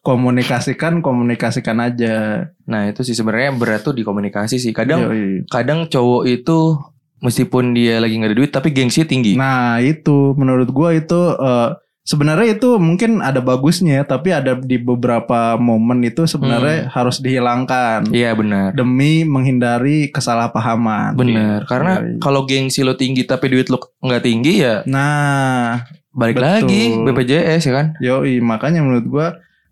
komunikasikan 0.03 1.01
komunikasikan 1.01 1.79
aja. 1.79 2.47
nah 2.63 2.83
itu 2.85 3.01
sih 3.01 3.13
sebenarnya 3.13 3.55
berat 3.55 3.81
tuh 3.81 3.91
di 3.91 4.03
komunikasi 4.03 4.55
sih 4.57 4.71
kadang 4.71 5.03
Yoi. 5.05 5.47
kadang 5.47 5.87
cowok 5.87 6.23
itu 6.27 6.79
meskipun 7.23 7.73
dia 7.73 8.03
lagi 8.03 8.19
nggak 8.19 8.31
ada 8.35 8.39
duit 8.39 8.51
tapi 8.51 8.69
gengsi 8.75 9.07
tinggi 9.07 9.39
Nah 9.39 9.79
itu 9.79 10.35
menurut 10.35 10.69
gua 10.75 10.93
itu 10.93 11.33
eh, 11.39 11.69
sebenarnya 12.03 12.59
itu 12.59 12.83
mungkin 12.83 13.23
ada 13.23 13.39
bagusnya 13.39 14.03
tapi 14.03 14.35
ada 14.35 14.59
di 14.59 14.75
beberapa 14.75 15.55
momen 15.55 16.03
itu 16.03 16.27
sebenarnya 16.27 16.91
harus 16.91 17.23
dihilangkan 17.23 18.11
iya 18.11 18.35
benar 18.35 18.75
demi 18.75 19.23
menghindari 19.23 20.11
kesalahpahaman. 20.11 21.15
benar 21.15 21.63
karena 21.71 22.03
Yoi. 22.03 22.19
kalau 22.19 22.43
gengsi 22.43 22.83
lo 22.83 22.99
tinggi 22.99 23.23
tapi 23.23 23.47
duit 23.55 23.71
lo 23.71 23.79
nggak 24.03 24.23
tinggi 24.27 24.67
ya 24.67 24.83
Nah, 24.83 25.87
balik 26.11 26.43
Betul. 26.43 26.47
lagi 26.67 26.83
BPJS 27.07 27.71
ya 27.71 27.73
kan 27.73 27.87
Yoi, 28.03 28.43
makanya 28.43 28.83
menurut 28.83 29.07
gua 29.07 29.27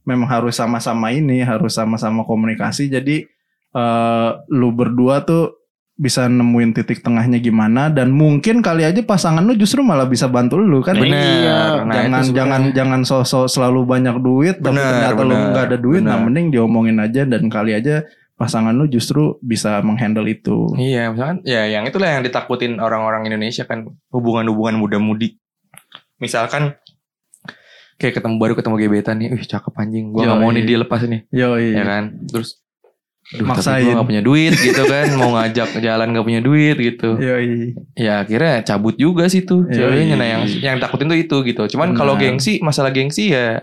memang 0.06 0.30
harus 0.30 0.56
sama-sama 0.56 1.12
ini, 1.12 1.44
harus 1.44 1.76
sama-sama 1.76 2.24
komunikasi. 2.24 2.88
Jadi 2.88 3.26
eh 3.70 4.30
lu 4.50 4.74
berdua 4.74 5.22
tuh 5.22 5.59
bisa 6.00 6.24
nemuin 6.32 6.72
titik 6.72 7.04
tengahnya 7.04 7.36
gimana 7.36 7.92
dan 7.92 8.08
mungkin 8.08 8.64
kali 8.64 8.88
aja 8.88 9.04
pasangan 9.04 9.44
lu 9.44 9.52
justru 9.52 9.84
malah 9.84 10.08
bisa 10.08 10.32
bantu 10.32 10.56
lu 10.56 10.80
kan. 10.80 10.96
benar 10.96 11.12
Iya. 11.20 11.58
Nah, 11.84 11.92
jangan 11.92 12.20
itu 12.24 12.32
jangan 12.32 12.60
sebenarnya. 12.64 12.72
jangan 12.72 13.00
sosok 13.04 13.44
selalu 13.52 13.80
banyak 13.84 14.16
duit 14.16 14.56
tapi 14.64 14.80
Benar, 14.80 14.88
ternyata 14.96 15.20
lu 15.20 15.34
benar, 15.36 15.48
nggak 15.52 15.64
ada 15.68 15.76
duit, 15.76 16.00
nah 16.00 16.16
benar. 16.16 16.24
mending 16.24 16.46
diomongin 16.56 16.96
aja 17.04 17.28
dan 17.28 17.52
kali 17.52 17.76
aja 17.76 18.08
pasangan 18.32 18.72
lu 18.72 18.88
justru 18.88 19.36
bisa 19.44 19.84
menghandle 19.84 20.24
itu. 20.24 20.72
Iya, 20.80 21.12
misalkan 21.12 21.44
ya 21.44 21.68
yang 21.68 21.84
itulah 21.84 22.08
yang 22.08 22.24
ditakutin 22.24 22.80
orang-orang 22.80 23.28
Indonesia 23.28 23.68
kan 23.68 23.84
hubungan-hubungan 24.08 24.80
muda-mudi. 24.80 25.36
Misalkan 26.16 26.80
kayak 28.00 28.16
ketemu 28.16 28.40
baru 28.40 28.56
ketemu 28.56 28.74
gebetan 28.80 29.20
nih, 29.20 29.36
wih 29.36 29.44
cakep 29.44 29.76
anjing, 29.76 30.16
gua 30.16 30.24
Yoi. 30.24 30.28
nggak 30.32 30.40
mau 30.40 30.50
nih 30.56 30.64
dia 30.64 30.78
lepas 30.80 31.04
nih, 31.04 31.28
Yoi. 31.28 31.76
ya 31.76 31.84
kan? 31.84 32.04
Terus 32.24 32.64
Duh, 33.30 33.46
tapi 33.46 33.50
Maksain. 33.54 33.86
gue 33.86 33.94
gak 33.94 34.08
punya 34.10 34.22
duit 34.22 34.52
gitu 34.58 34.82
kan 34.90 35.06
Mau 35.14 35.38
ngajak 35.38 35.78
jalan 35.78 36.10
gak 36.10 36.26
punya 36.26 36.42
duit 36.42 36.74
gitu 36.74 37.14
Yoi. 37.14 37.78
Ya 37.94 38.26
akhirnya 38.26 38.66
cabut 38.66 38.98
juga 38.98 39.30
sih 39.30 39.46
tuh. 39.46 39.70
Ceweknya 39.70 40.18
nah 40.18 40.26
yang, 40.26 40.42
yang 40.50 40.76
takutin 40.82 41.06
tuh 41.06 41.14
itu 41.14 41.36
gitu 41.46 41.62
Cuman 41.78 41.94
kalau 41.94 42.18
gengsi 42.18 42.58
Masalah 42.58 42.90
gengsi 42.90 43.30
ya 43.30 43.62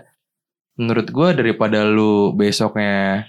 Menurut 0.74 1.12
gua 1.12 1.36
daripada 1.36 1.84
lu 1.84 2.32
besoknya 2.32 3.28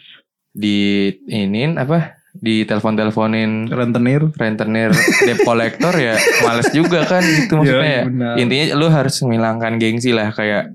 Di 0.56 1.12
inin 1.28 1.75
apa 1.75 2.15
di 2.30 2.62
telepon-teleponin 2.62 3.67
Rentenir. 3.67 4.21
rentenir 4.38 4.93
debt 5.25 5.41
collector 5.41 5.91
ya 5.97 6.13
males 6.45 6.69
juga 6.69 7.02
kan 7.04 7.25
gitu 7.25 7.58
maksudnya 7.58 7.89
ya. 7.89 8.04
benar. 8.06 8.34
Intinya 8.38 8.65
lu 8.78 8.88
harus 8.88 9.17
menghilangkan 9.25 9.73
gengsi 9.82 10.13
lah 10.13 10.30
kayak 10.30 10.69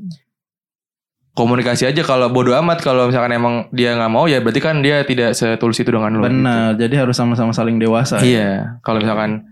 komunikasi 1.34 1.84
aja 1.84 2.00
kalau 2.00 2.30
bodo 2.30 2.54
amat 2.54 2.78
kalau 2.78 3.10
misalkan 3.10 3.34
emang 3.34 3.54
dia 3.70 3.92
nggak 3.92 4.06
mau 4.08 4.24
ya 4.24 4.38
berarti 4.38 4.62
kan 4.62 4.78
dia 4.80 5.02
tidak 5.02 5.34
setulus 5.34 5.76
itu 5.76 5.90
dengan 5.90 6.14
lu. 6.14 6.22
Benar, 6.22 6.78
jadi 6.78 6.94
harus 7.02 7.14
sama-sama 7.14 7.50
saling 7.50 7.76
dewasa. 7.76 8.18
gitu. 8.18 8.38
Iya, 8.38 8.78
kalau 8.80 8.98
misalkan 8.98 9.50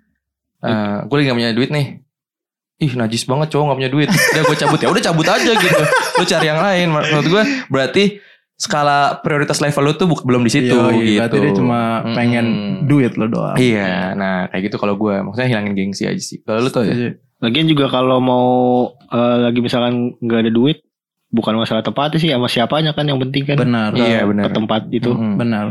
eh 0.62 0.97
gue 1.03 1.16
lagi 1.18 1.27
gak 1.27 1.37
punya 1.37 1.51
duit 1.53 1.71
nih. 1.71 1.87
Ih 2.79 2.95
najis 2.95 3.27
banget 3.27 3.51
cowok 3.51 3.64
gak 3.68 3.79
punya 3.83 3.90
duit. 3.90 4.09
Udah 4.09 4.42
gue 4.42 4.57
cabut 4.57 4.79
ya 4.79 4.88
udah 4.90 5.03
cabut 5.03 5.27
aja 5.27 5.53
gitu. 5.53 5.83
Lu 6.18 6.25
cari 6.25 6.47
yang 6.47 6.62
lain. 6.62 6.87
Menurut 6.88 7.27
gue 7.29 7.42
berarti 7.66 8.05
skala 8.55 9.18
prioritas 9.18 9.59
level 9.59 9.83
lu 9.83 9.92
tuh 9.92 10.07
bu- 10.07 10.23
belum 10.23 10.47
di 10.47 10.53
situ 10.55 10.71
Yoi, 10.71 11.03
gitu. 11.03 11.18
Berarti 11.18 11.37
dia 11.37 11.53
cuma 11.53 11.81
Mm-mm. 11.99 12.14
pengen 12.14 12.47
duit 12.87 13.18
lo 13.18 13.27
doang. 13.27 13.59
Iya, 13.59 14.14
nah 14.14 14.47
kayak 14.47 14.71
gitu 14.71 14.77
kalau 14.79 14.95
gue 14.95 15.18
maksudnya 15.18 15.51
hilangin 15.51 15.75
gengsi 15.75 16.07
aja 16.07 16.23
sih. 16.23 16.47
Kalau 16.47 16.62
lu 16.62 16.71
tuh 16.71 16.87
ya. 16.87 16.95
Lagian 17.42 17.66
juga 17.66 17.90
kalau 17.90 18.23
mau 18.23 18.47
eh, 19.11 19.37
lagi 19.42 19.59
misalkan 19.59 20.14
nggak 20.23 20.47
ada 20.47 20.53
duit, 20.55 20.79
bukan 21.33 21.57
masalah 21.57 21.81
tempatnya 21.81 22.18
sih 22.21 22.31
sama 22.31 22.47
siapanya 22.47 22.92
kan 22.92 23.09
yang 23.09 23.16
penting 23.18 23.42
kan. 23.42 23.57
Benar. 23.57 23.90
Ke, 23.90 24.05
Iya, 24.05 24.21
benar. 24.23 24.45
ke 24.45 24.51
tempat 24.53 24.83
itu. 24.92 25.11
Mm-mm. 25.11 25.40
Benar. 25.40 25.66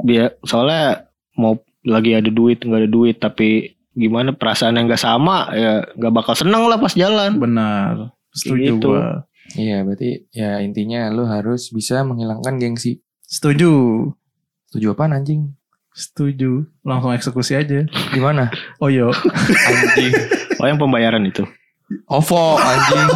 Biar 0.00 0.40
soalnya 0.42 1.06
mau 1.36 1.60
lagi 1.84 2.16
ada 2.16 2.26
duit 2.26 2.58
nggak 2.58 2.80
ada 2.82 2.90
duit 2.90 3.16
tapi 3.16 3.76
gimana 3.92 4.32
perasaan 4.32 4.74
yang 4.74 4.90
nggak 4.90 4.98
sama 4.98 5.48
ya 5.52 5.86
nggak 5.94 6.12
bakal 6.12 6.34
seneng 6.34 6.64
lah 6.64 6.76
pas 6.76 6.92
jalan. 6.92 7.36
Benar. 7.36 8.10
Setuju 8.32 8.74
Gitu. 8.74 8.88
gua. 8.88 9.24
Iya, 9.54 9.86
berarti 9.86 10.26
ya 10.32 10.58
intinya 10.58 11.06
lu 11.08 11.22
harus 11.24 11.70
bisa 11.70 12.02
menghilangkan 12.02 12.58
gengsi. 12.58 12.98
Setuju. 13.22 13.70
Tujuh 14.72 14.90
apaan 14.90 15.14
anjing? 15.14 15.54
Setuju. 15.92 16.66
Langsung 16.82 17.08
eksekusi 17.10 17.54
aja. 17.54 17.86
Gimana? 18.10 18.50
Oh 18.76 18.88
yo. 18.88 19.14
Anjing. 19.70 20.12
Oh 20.56 20.66
yang 20.66 20.76
pembayaran 20.76 21.24
itu. 21.24 21.46
OVO 22.04 22.58
anjing. 22.58 23.08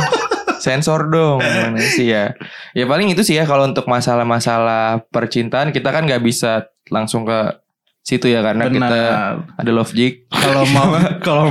Sensor 0.60 1.08
dong. 1.08 1.40
Gimana 1.44 1.80
sih 1.80 2.06
ya? 2.06 2.36
Ya 2.72 2.84
paling 2.84 3.08
itu 3.08 3.24
sih 3.24 3.34
ya 3.34 3.44
kalau 3.44 3.64
untuk 3.64 3.84
masalah-masalah 3.84 5.02
percintaan 5.08 5.72
kita 5.72 5.88
kan 5.88 6.04
nggak 6.04 6.20
bisa 6.20 6.68
langsung 6.88 7.24
ke 7.24 7.56
situ 8.00 8.26
ya 8.26 8.40
karena 8.40 8.64
kita 8.66 8.80
Benar. 8.80 9.34
ada 9.56 9.70
love 9.70 9.92
jig. 9.92 10.24
Kalau 10.28 10.64
mau 10.68 10.92
kalau 11.26 11.44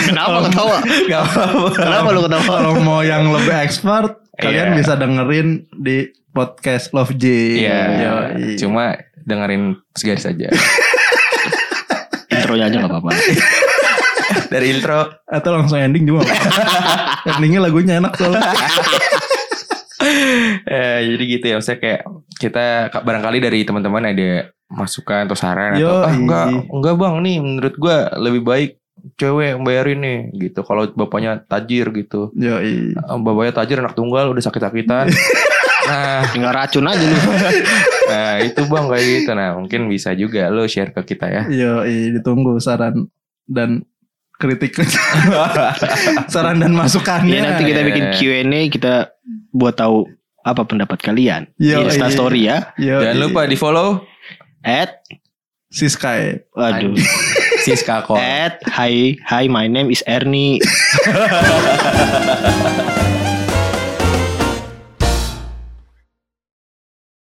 Kenapa 0.00 0.48
ketawa? 0.48 0.76
Gak 1.12 1.22
apa-apa. 1.22 1.68
Kenapa 1.76 2.08
lu 2.10 2.20
ketawa? 2.22 2.44
kalau 2.44 2.72
mau 2.78 3.00
yang 3.00 3.28
lebih 3.28 3.52
expert 3.54 4.20
kalian 4.34 4.74
Iya. 4.74 4.76
bisa 4.80 4.92
dengerin 4.96 5.48
di 5.70 6.08
podcast 6.34 6.90
Love 6.90 7.14
J. 7.14 7.24
Iya. 7.62 7.80
Yoi. 8.00 8.58
Cuma 8.58 8.96
dengerin 9.22 9.78
segaris 9.94 10.26
aja. 10.26 10.48
Intronya 12.28 12.66
aja 12.66 12.76
nggak 12.82 12.90
apa-apa. 12.90 13.10
Dari 14.52 14.66
intro 14.74 15.00
atau 15.24 15.50
langsung 15.54 15.78
ending 15.78 16.04
juga. 16.08 16.26
Endingnya 17.30 17.60
lagunya 17.64 17.98
enak 18.02 18.12
soalnya. 18.18 18.42
eh, 20.68 20.98
jadi 21.08 21.24
gitu 21.24 21.44
ya 21.48 21.54
maksudnya 21.56 21.80
kayak 21.80 22.00
kita 22.36 22.66
barangkali 22.92 23.38
dari 23.40 23.64
teman-teman 23.64 24.12
ada 24.12 24.52
masukan 24.68 25.24
atau 25.24 25.38
saran 25.38 25.80
Yo, 25.80 25.88
atau 25.88 26.04
ah 26.04 26.12
enggak 26.12 26.46
enggak 26.68 26.94
bang 26.98 27.14
nih 27.24 27.36
menurut 27.40 27.74
gua 27.80 28.12
lebih 28.20 28.42
baik 28.44 28.70
cewek 29.16 29.54
yang 29.56 29.62
bayarin 29.64 30.00
nih 30.04 30.18
gitu 30.48 30.60
kalau 30.60 30.88
bapaknya 30.92 31.40
tajir 31.48 31.88
gitu 31.94 32.28
Yoi. 32.36 32.92
Eh, 32.92 33.18
bapaknya 33.22 33.52
tajir 33.56 33.80
anak 33.80 33.96
tunggal 33.96 34.28
udah 34.28 34.42
sakit-sakitan 34.44 35.08
Nah, 35.84 36.24
Tinggal 36.32 36.52
racun 36.56 36.88
aja 36.88 37.04
lu. 37.04 37.18
nah 38.08 38.40
itu 38.40 38.60
bang 38.64 38.86
kayak 38.88 39.04
gitu. 39.04 39.30
Nah 39.36 39.48
mungkin 39.56 39.80
bisa 39.92 40.16
juga 40.16 40.48
lo 40.48 40.64
share 40.64 40.96
ke 40.96 41.14
kita 41.14 41.26
ya. 41.28 41.42
Yo, 41.52 41.84
ditunggu 41.84 42.56
saran 42.56 43.08
dan 43.44 43.84
kritik. 44.38 44.74
saran 46.32 46.60
dan 46.60 46.72
masukannya. 46.74 47.34
Ya 47.34 47.42
nanti 47.42 47.64
kita 47.68 47.80
Iya. 47.82 47.88
bikin 47.88 48.04
Q&A 48.18 48.60
kita 48.68 48.94
buat 49.54 49.76
tahu 49.78 50.06
apa 50.44 50.62
pendapat 50.68 51.00
kalian. 51.00 51.48
Yo, 51.56 51.80
Insta 51.86 52.10
iya. 52.10 52.12
story 52.12 52.40
ya. 52.44 52.58
Yo, 52.76 53.00
Jangan 53.00 53.18
lupa 53.18 53.40
di 53.48 53.56
follow 53.56 54.04
At 54.60 55.00
si 55.72 55.88
Sky. 55.88 56.44
Waduh. 56.52 56.92
Siska 57.64 58.04
Kol. 58.04 58.20
At 58.20 58.60
hi 58.68 59.16
hi 59.24 59.48
my 59.48 59.64
name 59.64 59.88
is 59.88 60.04
Ernie. 60.04 60.60